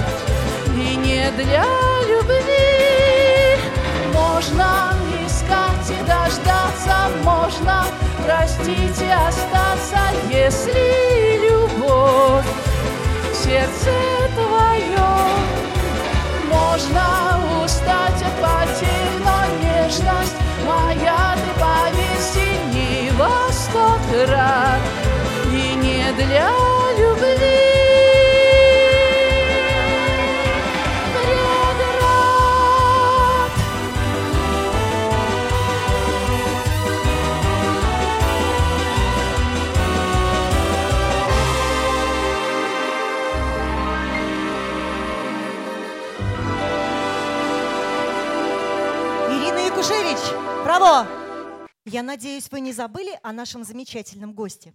И 0.76 0.96
не 0.96 1.30
для 1.32 1.64
любви 2.08 3.58
можно 4.14 4.91
дождаться, 6.12 6.96
можно 7.22 7.84
простить 8.24 9.00
и 9.00 9.10
остаться, 9.10 10.00
если 10.30 11.40
любовь 11.46 12.46
сердце 13.32 13.94
твоем. 14.34 15.40
Можно 16.50 17.64
устать 17.64 18.22
от 18.28 18.34
потерь, 18.42 19.16
но 19.24 19.36
нежность 19.62 20.36
моя 20.66 21.36
ты 21.42 21.50
повесенней 21.60 23.10
во 23.18 23.52
сто 23.52 23.98
крат 24.10 24.80
и 25.50 25.74
не 25.74 26.12
для 26.12 26.50
любви. 26.98 27.51
Браво! 50.82 51.68
Я 51.84 52.02
надеюсь, 52.02 52.50
вы 52.50 52.60
не 52.60 52.72
забыли 52.72 53.18
о 53.22 53.32
нашем 53.32 53.64
замечательном 53.64 54.34
госте. 54.34 54.74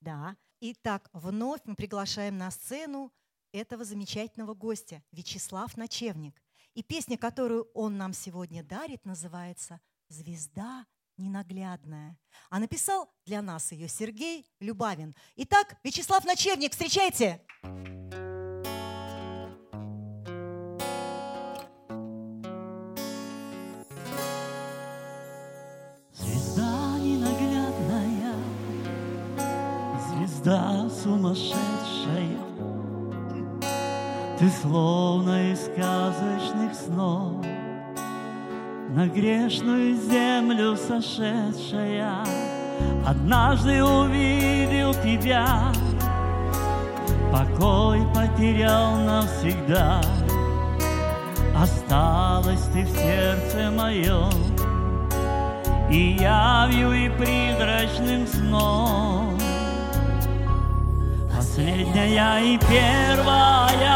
Да. 0.00 0.36
Итак, 0.60 1.08
вновь 1.12 1.60
мы 1.64 1.74
приглашаем 1.74 2.36
на 2.38 2.50
сцену 2.50 3.12
этого 3.52 3.84
замечательного 3.84 4.54
гостя, 4.54 5.02
Вячеслав 5.10 5.76
Ночевник. 5.76 6.40
И 6.74 6.82
песня, 6.82 7.16
которую 7.16 7.68
он 7.74 7.96
нам 7.96 8.12
сегодня 8.12 8.62
дарит, 8.62 9.04
называется 9.04 9.80
«Звезда 10.08 10.86
ненаглядная». 11.16 12.18
А 12.48 12.58
написал 12.58 13.10
для 13.26 13.42
нас 13.42 13.72
ее 13.72 13.88
Сергей 13.88 14.46
Любавин. 14.60 15.14
Итак, 15.36 15.76
Вячеслав 15.82 16.24
Ночевник, 16.24 16.72
встречайте! 16.72 17.40
Звезда 17.62 18.29
сумасшедшая, 31.02 32.36
Ты 34.38 34.50
словно 34.62 35.52
из 35.52 35.64
сказочных 35.64 36.74
снов 36.74 37.44
На 38.90 39.06
грешную 39.06 39.96
землю 39.96 40.76
сошедшая, 40.76 42.24
Однажды 43.06 43.82
увидел 43.82 44.92
тебя, 44.94 45.72
Покой 47.32 48.02
потерял 48.14 48.96
навсегда, 48.96 50.02
Осталась 51.56 52.64
ты 52.72 52.84
в 52.84 52.88
сердце 52.88 53.70
моем, 53.70 54.30
и 55.90 56.16
явью, 56.18 56.92
и 56.92 57.08
призрачным 57.10 58.26
сном. 58.26 59.39
Последняя 61.60 62.40
и 62.40 62.56
первая, 62.56 63.92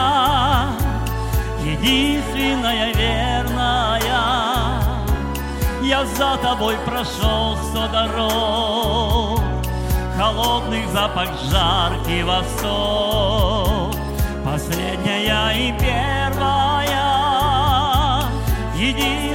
единственная 1.62 2.92
верная. 2.92 4.02
Я 5.82 6.04
за 6.04 6.36
тобой 6.42 6.76
прошел 6.84 7.56
сто 7.56 7.88
дорог, 7.88 9.40
холодных 10.18 10.86
запах 10.90 11.30
жаркий 11.50 12.22
восток. 12.22 13.94
Последняя 14.44 15.52
и 15.56 15.72
первая, 15.78 17.00
единственная 18.76 19.33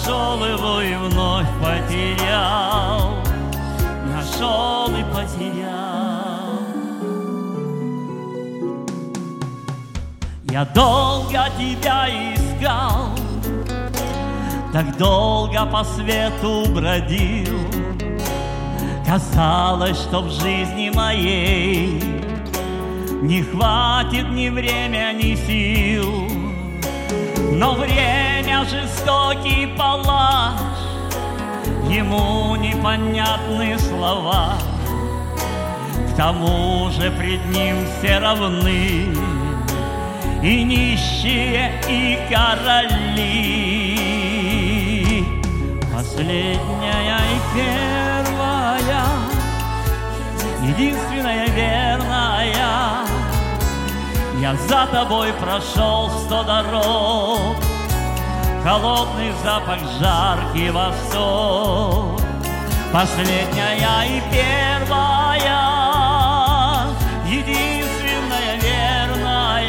Нашел 0.00 0.42
его 0.46 0.80
и 0.80 0.94
вновь 0.94 1.46
потерял, 1.60 3.16
Нашел 4.06 4.88
и 4.96 5.04
потерял. 5.12 5.68
Я 10.50 10.64
долго 10.64 11.44
тебя 11.58 12.08
искал, 12.34 13.10
Так 14.72 14.96
долго 14.96 15.66
по 15.66 15.84
свету 15.84 16.64
бродил, 16.72 17.58
Казалось, 19.06 19.98
что 19.98 20.22
в 20.22 20.30
жизни 20.30 20.90
моей 20.94 22.00
Не 23.20 23.42
хватит 23.42 24.30
ни 24.30 24.48
время, 24.48 25.12
ни 25.12 25.34
сил. 25.34 26.39
Но 27.60 27.74
время 27.74 28.64
жестокий 28.64 29.66
палаш, 29.76 30.58
Ему 31.90 32.56
непонятны 32.56 33.78
слова, 33.78 34.54
К 36.10 36.16
тому 36.16 36.90
же 36.90 37.10
пред 37.10 37.44
ним 37.54 37.76
все 37.98 38.18
равны 38.18 39.14
И 40.42 40.62
нищие, 40.64 41.78
и 41.86 42.18
короли. 42.32 43.20
Последняя 45.92 47.20
и 47.28 47.40
первая, 47.54 49.04
Единственная 50.62 51.46
верная, 51.48 52.99
Я 54.40 54.54
за 54.56 54.86
тобой 54.86 55.34
прошел 55.34 56.08
сто 56.08 56.42
дорог, 56.42 57.56
Холодный 58.64 59.32
запах, 59.44 59.80
жаркий 60.00 60.70
восток, 60.70 62.18
Последняя 62.90 64.06
и 64.06 64.22
первая, 64.32 65.60
Единственная 67.26 68.56
верная. 68.62 69.68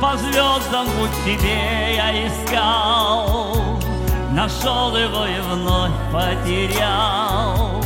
По 0.00 0.16
звездам 0.16 0.86
путь 0.86 1.24
тебе 1.24 1.94
я 1.94 2.26
искал, 2.26 3.56
Нашел 4.32 4.96
его 4.96 5.26
и 5.26 5.40
вновь 5.42 5.92
потерял, 6.12 7.84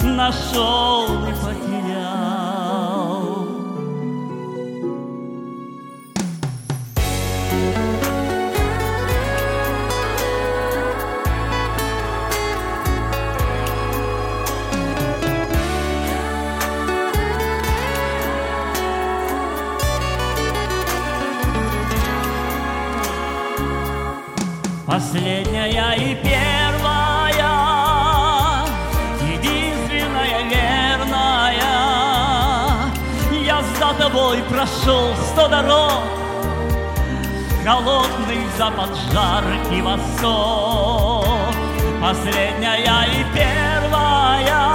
Нашел 0.00 1.06
и 1.24 1.32
потерял. 1.32 1.53
Последняя 24.94 25.96
и 25.96 26.14
первая, 26.14 27.34
единственная 29.22 30.42
верная. 30.44 31.60
Я 33.44 33.60
за 33.76 33.92
тобой 33.94 34.44
прошел 34.48 35.12
сто 35.16 35.48
дорог, 35.48 36.04
холодный 37.64 38.46
запад, 38.56 38.90
жаркий 39.12 39.82
восток. 39.82 41.26
Последняя 42.00 43.04
и 43.06 43.24
первая, 43.34 44.73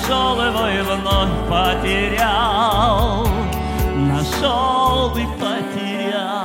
Нашел 0.00 0.40
его 0.40 0.66
и 0.66 0.80
вновь 0.80 1.48
потерял, 1.50 3.26
Нашел 3.96 5.14
и 5.14 5.26
потерял. 5.38 6.40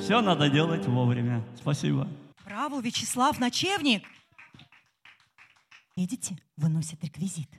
Все 0.00 0.22
надо 0.22 0.48
делать 0.48 0.86
вовремя. 0.86 1.44
Спасибо. 1.56 2.08
Браво, 2.46 2.80
Вячеслав 2.80 3.38
Ночевник! 3.38 4.04
Видите, 5.94 6.38
выносят 6.56 7.04
реквизит. 7.04 7.50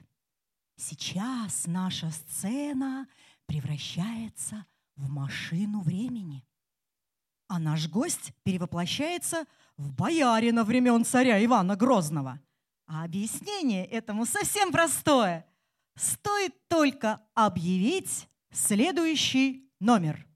Сейчас 0.76 1.68
наша 1.68 2.10
сцена 2.10 3.06
превращается 3.46 4.66
в 4.96 5.08
машину 5.08 5.82
времени. 5.82 6.44
А 7.48 7.58
наш 7.58 7.88
гость 7.88 8.32
перевоплощается 8.42 9.44
в 9.76 9.92
боярина 9.92 10.64
времен 10.64 11.04
царя 11.04 11.44
Ивана 11.44 11.76
Грозного. 11.76 12.40
А 12.86 13.04
объяснение 13.04 13.84
этому 13.86 14.26
совсем 14.26 14.72
простое. 14.72 15.46
Стоит 15.96 16.54
только 16.68 17.20
объявить 17.34 18.28
следующий 18.52 19.70
номер. 19.80 20.26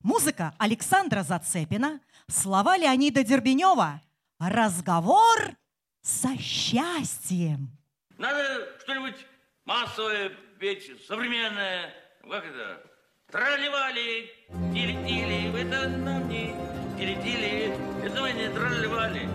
Музыка 0.00 0.54
Александра 0.58 1.22
Зацепина, 1.22 2.00
слова 2.28 2.76
Леонида 2.76 3.24
Дербенева. 3.24 4.00
Разговор 4.38 5.56
со 6.02 6.36
счастьем. 6.36 7.70
Надо 8.18 8.78
что-нибудь 8.80 9.26
массовое 9.64 10.30
петь, 10.58 10.90
современное. 11.06 11.92
Как 12.28 12.44
это? 12.44 12.93
Тролливали, 13.34 14.30
тили-тили, 14.72 15.60
это 15.60 15.88
нам 15.88 16.28
не 16.28 16.54
тили-тили, 16.96 17.74
это 18.04 18.20
мы 18.22 18.32
не 18.32 18.48
тролливали. 18.48 19.28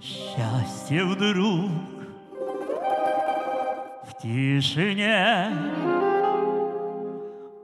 Счастье 0.00 1.04
вдруг 1.04 1.70
в 4.04 4.22
тишине 4.22 5.52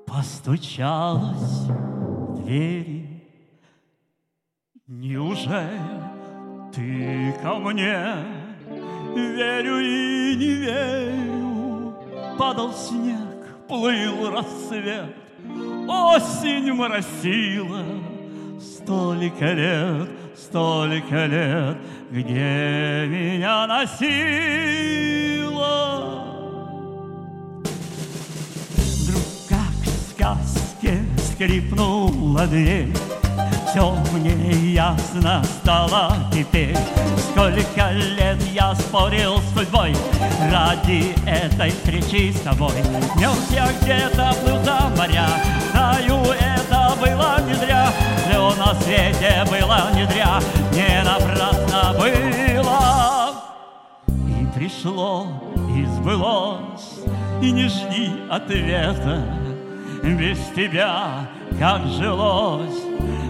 постучалось 0.07 1.71
в 1.71 2.43
двери. 2.43 3.25
Неужели 4.87 5.81
ты 6.75 7.33
ко 7.41 7.55
мне? 7.55 8.36
Верю 9.15 9.79
и 9.79 10.37
не 10.37 10.55
верю. 10.55 11.95
Падал 12.39 12.73
снег, 12.73 13.47
плыл 13.69 14.31
рассвет, 14.31 15.15
Осень 15.89 16.73
моросила. 16.73 17.85
Столько 18.61 19.53
лет, 19.53 20.09
столько 20.37 21.27
лет, 21.27 21.77
Где 22.11 23.07
меня 23.09 23.67
носила. 23.67 24.07
Вдруг, 28.77 29.25
как 29.49 29.75
в 29.83 30.11
сказке, 30.11 31.05
скрипнула 31.33 32.47
дверь, 32.47 32.93
все 33.77 33.95
мне 34.15 34.73
ясно 34.73 35.45
стало 35.45 36.15
теперь. 36.33 36.77
Сколько 37.19 37.91
лет 37.91 38.43
я 38.55 38.75
спорил 38.75 39.39
с 39.39 39.55
судьбой 39.55 39.95
Ради 40.51 41.15
этой 41.27 41.71
встречи 41.71 42.33
с 42.33 42.41
тобой. 42.41 42.73
Нес 43.17 43.51
я 43.51 43.69
где-то 43.83 44.35
плыл 44.43 44.65
за 44.65 44.89
моря. 44.97 45.29
Знаю, 45.73 46.23
это 46.41 46.95
было 46.99 47.39
не 47.47 47.55
зря 47.55 47.89
Все 48.27 48.55
на 48.55 48.75
свете 48.81 49.45
было 49.51 49.91
не 49.95 50.07
зря. 50.07 50.41
Не 50.73 51.03
напрасно 51.05 51.95
было. 51.99 53.35
И 54.41 54.47
пришло, 54.59 55.27
и 55.77 55.85
сбылось 55.85 57.01
И 57.43 57.51
не 57.51 57.69
жди 57.69 58.11
ответа. 58.31 59.23
Без 60.03 60.39
тебя 60.55 61.29
как 61.59 61.87
жилось 61.87 62.87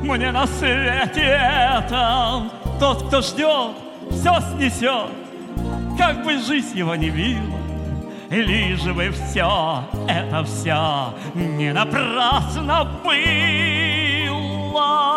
мне 0.06 0.30
на 0.30 0.46
свете 0.46 1.20
этом 1.20 2.50
Тот, 2.78 3.08
кто 3.08 3.20
ждет, 3.20 3.76
все 4.10 4.40
снесет 4.52 5.10
Как 5.98 6.24
бы 6.24 6.38
жизнь 6.38 6.78
его 6.78 6.94
не 6.94 7.10
била 7.10 7.58
Лишь 8.30 8.82
бы 8.82 9.10
все, 9.10 9.84
это 10.08 10.44
все 10.44 11.14
Не 11.34 11.72
напрасно 11.72 12.84
было. 13.04 13.46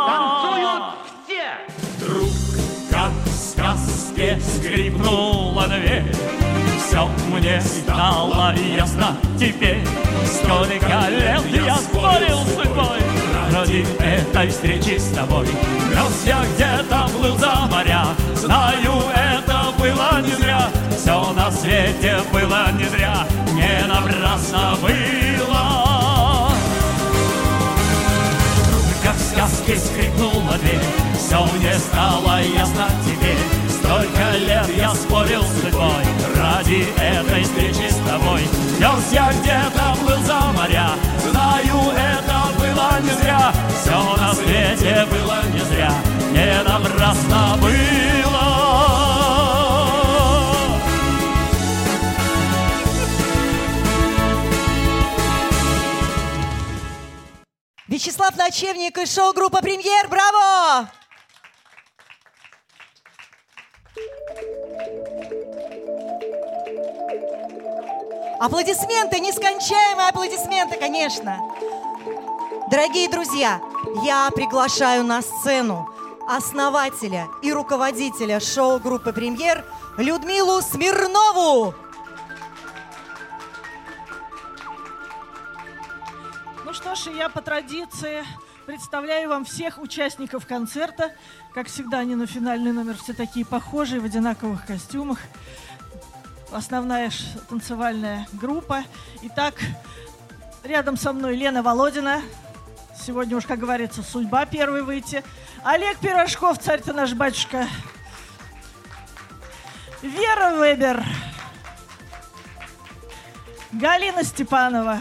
Танцуют 0.08 0.84
все! 1.26 1.58
Вдруг, 1.98 2.30
как 2.92 3.12
в 3.26 3.32
сказке, 3.32 4.40
скрипнула 4.40 5.68
дверь. 5.68 6.12
Все 6.78 7.08
мне 7.30 7.60
стало 7.62 8.54
ясно 8.56 9.18
теперь. 9.40 9.84
Сколько 10.26 11.10
лет 11.10 11.46
я 11.52 11.76
спорил 11.78 12.38
с 12.38 12.56
судьбой 12.56 13.09
Ради 13.52 13.86
этой 14.00 14.50
встречи 14.50 15.00
с 15.00 15.10
тобой. 15.10 15.48
Нес 15.48 16.24
я 16.26 16.44
где-то 16.54 17.10
плыл 17.18 17.38
за 17.38 17.68
моря. 17.72 18.06
Знаю, 18.36 19.04
это 19.16 19.74
было 19.80 20.22
не 20.22 20.34
зря. 20.34 20.70
Все 20.96 21.32
на 21.34 21.52
свете 21.52 22.20
было 22.32 22.72
не 22.74 22.86
зря. 22.86 23.26
Не 23.54 23.88
напрасно 23.88 24.76
было. 24.82 26.52
Как 29.04 29.16
в 29.16 29.22
сказке 29.22 29.78
скрипнула 29.78 30.56
дверь 30.60 30.80
Все 31.18 31.44
мне 31.58 31.74
стало 31.74 32.42
ясно 32.42 32.88
теперь. 33.04 33.38
Столько 33.68 34.38
лет 34.38 34.68
я 34.78 34.94
спорил 34.94 35.42
с 35.44 35.62
судьбой 35.62 36.06
Ради 36.36 36.86
этой 37.00 37.44
встречи 37.44 37.90
с 37.90 37.96
тобой. 38.08 38.42
Нес 38.80 39.12
я 39.12 39.32
где-то 39.34 39.96
плыл 40.04 40.24
за 40.24 40.40
моря 40.56 40.92
не 43.02 43.12
зря 43.12 43.54
Все 43.82 44.16
на 44.18 44.34
свете 44.34 45.06
было 45.10 45.42
не 45.54 45.60
зря 45.60 45.92
Не 46.32 46.64
напрасно 46.64 47.58
было 47.62 48.60
Вячеслав 57.88 58.38
Ночевник 58.38 58.98
и 59.00 59.06
шоу-группа 59.06 59.62
«Премьер». 59.62 60.08
Браво! 60.08 60.88
Аплодисменты, 68.40 69.20
нескончаемые 69.20 70.08
аплодисменты, 70.08 70.78
конечно. 70.78 71.40
Дорогие 72.70 73.10
друзья, 73.10 73.60
я 74.06 74.30
приглашаю 74.30 75.04
на 75.04 75.24
сцену 75.24 75.92
основателя 76.28 77.28
и 77.42 77.52
руководителя 77.52 78.40
шоу-группы 78.40 79.12
«Премьер» 79.12 79.66
Людмилу 79.98 80.62
Смирнову. 80.62 81.74
Ну 86.64 86.74
что 86.74 86.94
ж, 86.94 87.08
я 87.08 87.28
по 87.30 87.42
традиции 87.42 88.24
представляю 88.68 89.30
вам 89.30 89.46
всех 89.46 89.80
участников 89.80 90.46
концерта. 90.46 91.12
Как 91.56 91.70
всегда, 91.70 92.00
они 92.00 92.14
на 92.14 92.28
финальный 92.28 92.72
номер 92.72 92.98
все 92.98 93.14
такие 93.14 93.48
похожие, 93.48 94.00
в 94.00 94.06
одинаковых 94.06 94.68
костюмах. 94.68 95.18
Основная 96.52 97.10
танцевальная 97.50 98.28
группа. 98.34 98.84
Итак, 99.24 99.56
рядом 100.64 100.98
со 100.98 101.14
мной 101.14 101.36
Лена 101.36 101.64
Володина. 101.64 102.22
Сегодня 103.06 103.38
уж, 103.38 103.46
как 103.46 103.60
говорится, 103.60 104.04
судьба 104.04 104.46
первой 104.46 104.84
выйти. 104.84 105.24
Олег 105.64 105.98
Пирожков, 106.00 106.60
царь-то 106.60 106.94
наш 106.94 107.14
батюшка. 107.14 107.68
Вера 110.02 110.56
Вебер. 110.56 111.04
Галина 113.72 114.24
Степанова. 114.24 115.00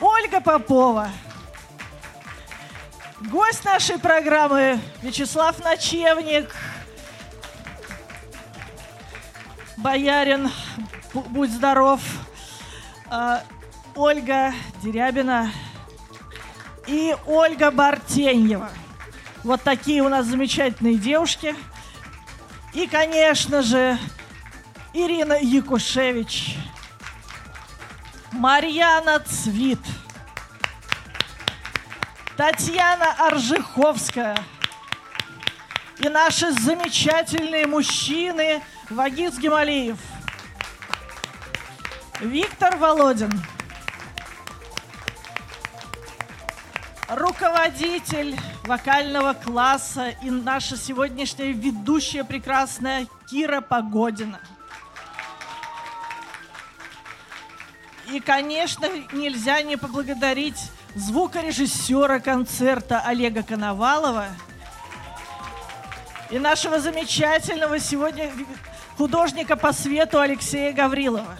Ольга 0.00 0.40
Попова. 0.40 1.08
Гость 3.20 3.64
нашей 3.64 3.98
программы 3.98 4.78
Вячеслав 5.02 5.58
Ночевник. 5.64 6.54
Боярин, 9.78 10.50
бу- 11.12 11.28
будь 11.28 11.50
здоров. 11.50 12.00
А, 13.10 13.42
Ольга 13.94 14.52
Дерябина 14.82 15.50
и 16.86 17.16
Ольга 17.26 17.70
Бартеньева. 17.70 18.70
Вот 19.42 19.62
такие 19.62 20.02
у 20.02 20.08
нас 20.08 20.26
замечательные 20.26 20.96
девушки. 20.96 21.54
И, 22.72 22.86
конечно 22.86 23.62
же, 23.62 23.98
Ирина 24.92 25.38
Якушевич. 25.40 26.56
Марьяна 28.32 29.20
Цвит. 29.20 29.80
Татьяна 32.36 33.12
Аржиховская. 33.26 34.36
И 35.98 36.08
наши 36.08 36.50
замечательные 36.50 37.66
мужчины 37.66 38.62
Вагиз 38.90 39.38
Гемалиев. 39.38 39.98
Виктор 42.20 42.76
Володин. 42.76 43.30
Руководитель 47.14 48.36
вокального 48.64 49.34
класса 49.34 50.08
и 50.20 50.30
наша 50.30 50.76
сегодняшняя 50.76 51.52
ведущая 51.52 52.24
прекрасная 52.24 53.06
Кира 53.30 53.60
Погодина. 53.60 54.40
И, 58.10 58.18
конечно, 58.18 58.88
нельзя 59.12 59.62
не 59.62 59.76
поблагодарить 59.76 60.58
звукорежиссера 60.96 62.18
концерта 62.18 63.00
Олега 63.00 63.44
Коновалова 63.44 64.26
и 66.30 66.40
нашего 66.40 66.80
замечательного 66.80 67.78
сегодня 67.78 68.32
художника 68.96 69.54
по 69.54 69.72
свету 69.72 70.18
Алексея 70.18 70.72
Гаврилова. 70.72 71.36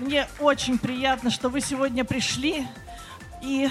Мне 0.00 0.26
очень 0.38 0.78
приятно, 0.78 1.30
что 1.30 1.50
вы 1.50 1.60
сегодня 1.60 2.06
пришли. 2.06 2.66
И, 3.42 3.68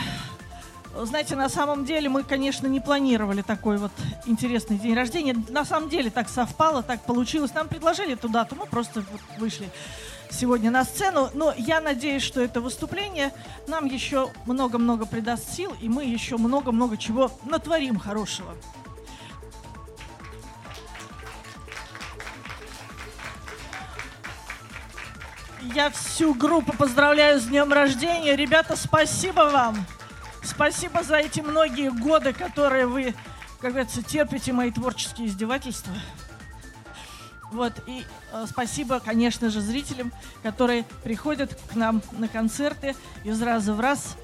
знаете, 0.95 1.35
на 1.35 1.49
самом 1.49 1.85
деле 1.85 2.07
мы, 2.07 2.23
конечно, 2.23 2.68
не 2.68 2.80
планировали 2.80 3.41
такой 3.41 3.77
вот 3.77 3.91
интересный 4.27 4.77
день 4.77 4.93
рождения. 4.93 5.35
На 5.49 5.65
самом 5.65 5.89
деле 5.89 6.11
так 6.11 6.30
совпало, 6.30 6.84
так 6.84 7.01
получилось. 7.01 7.56
Нам 7.56 7.68
предложили 7.68 8.14
эту 8.14 8.30
дату, 8.30 8.56
мы 8.56 8.68
просто 8.68 9.03
вышли 9.39 9.72
сегодня 10.30 10.69
на 10.69 10.84
сцену. 10.84 11.31
Но 11.34 11.51
я 11.57 11.81
надеюсь, 11.81 12.22
что 12.22 12.41
это 12.41 12.61
выступление 12.61 13.34
нам 13.68 13.85
еще 13.85 14.30
много-много 14.45 15.07
придаст 15.07 15.51
сил, 15.51 15.73
и 15.81 15.89
мы 15.89 16.06
еще 16.06 16.38
много-много 16.38 16.95
чего 16.95 17.31
натворим 17.43 17.97
хорошего. 17.97 18.53
Я 25.61 25.90
всю 25.90 26.34
группу 26.34 26.72
поздравляю 26.72 27.40
с 27.40 27.45
днем 27.45 27.73
рождения. 27.73 28.36
Ребята, 28.36 28.77
спасибо 28.77 29.49
вам. 29.52 29.86
Спасибо 30.41 31.03
за 31.03 31.18
эти 31.18 31.41
многие 31.41 31.91
годы, 31.91 32.31
которые 32.31 32.88
вы, 32.88 33.14
как 33.60 33.72
говорится, 33.72 34.02
терпите 34.02 34.53
мои 34.53 34.72
творческие 34.72 35.27
издевательства. 35.27 35.94
Вот, 37.52 37.73
и 37.88 38.06
э, 38.31 38.45
спасибо, 38.49 38.99
конечно 38.99 39.49
же, 39.49 39.60
зрителям, 39.60 40.14
которые 40.44 40.86
приходят 41.03 41.60
к 41.69 41.76
нам 41.76 42.02
на 42.14 42.27
концерты 42.27 42.95
из 43.26 43.41
раза 43.41 43.73
в 43.73 43.80
раз. 43.80 44.15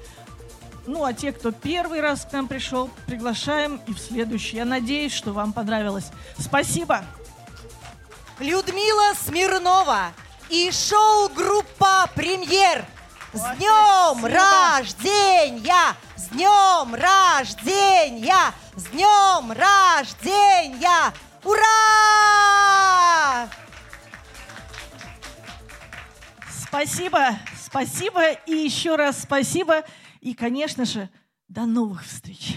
Ну, 0.86 1.04
а 1.04 1.12
те, 1.12 1.32
кто 1.32 1.50
первый 1.50 2.00
раз 2.00 2.24
к 2.24 2.32
нам 2.32 2.48
пришел, 2.48 2.88
приглашаем 3.06 3.80
и 3.86 3.92
в 3.92 3.98
следующий. 3.98 4.56
Я 4.56 4.64
надеюсь, 4.64 5.12
что 5.12 5.32
вам 5.32 5.52
понравилось. 5.52 6.06
Спасибо. 6.38 7.04
Людмила 8.38 9.14
Смирнова 9.14 10.12
и 10.50 10.70
шоу-группа 10.70 12.10
«Премьер». 12.14 12.84
С 13.32 13.56
днем 13.56 14.24
рождения! 14.24 15.94
С 16.16 16.28
днем 16.28 16.94
рождения! 16.94 18.54
С 18.74 18.84
днем 18.86 19.52
рождения! 19.52 21.12
Ура! 21.44 22.56
Спасибо, 26.50 27.36
спасибо 27.62 28.32
и 28.32 28.52
еще 28.52 28.96
раз 28.96 29.22
спасибо. 29.22 29.84
И, 30.20 30.34
конечно 30.34 30.84
же, 30.84 31.10
до 31.48 31.66
новых 31.66 32.04
встреч. 32.04 32.56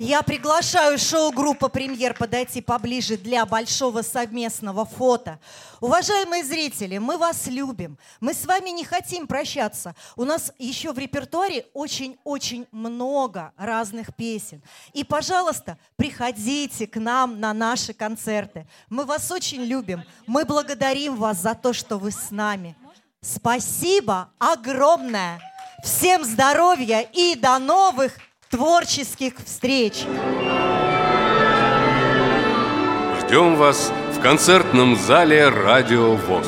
Я 0.00 0.22
приглашаю 0.22 0.98
шоу-группа 0.98 1.68
«Премьер» 1.68 2.14
подойти 2.14 2.60
поближе 2.60 3.16
для 3.16 3.46
большого 3.46 4.02
совместного 4.02 4.84
фото. 4.84 5.38
Уважаемые 5.80 6.42
зрители, 6.42 6.98
мы 6.98 7.16
вас 7.16 7.46
любим. 7.46 7.96
Мы 8.18 8.34
с 8.34 8.44
вами 8.44 8.70
не 8.70 8.84
хотим 8.84 9.28
прощаться. 9.28 9.94
У 10.16 10.24
нас 10.24 10.52
еще 10.58 10.92
в 10.92 10.98
репертуаре 10.98 11.66
очень-очень 11.74 12.66
много 12.72 13.52
разных 13.56 14.16
песен. 14.16 14.62
И, 14.94 15.04
пожалуйста, 15.04 15.78
приходите 15.94 16.88
к 16.88 16.96
нам 16.96 17.38
на 17.38 17.54
наши 17.54 17.92
концерты. 17.92 18.66
Мы 18.88 19.04
вас 19.04 19.30
очень 19.30 19.62
любим. 19.62 20.02
Мы 20.26 20.44
благодарим 20.44 21.14
вас 21.14 21.38
за 21.38 21.54
то, 21.54 21.72
что 21.72 21.98
вы 21.98 22.10
с 22.10 22.32
нами. 22.32 22.76
Спасибо 23.20 24.30
огромное. 24.40 25.40
Всем 25.84 26.24
здоровья 26.24 27.00
и 27.00 27.36
до 27.36 27.60
новых 27.60 28.18
творческих 28.54 29.32
встреч. 29.44 30.04
Ждем 33.20 33.56
вас 33.56 33.90
в 34.16 34.20
концертном 34.20 34.94
зале 34.96 35.48
«Радио 35.48 36.14
ВОЗ». 36.14 36.46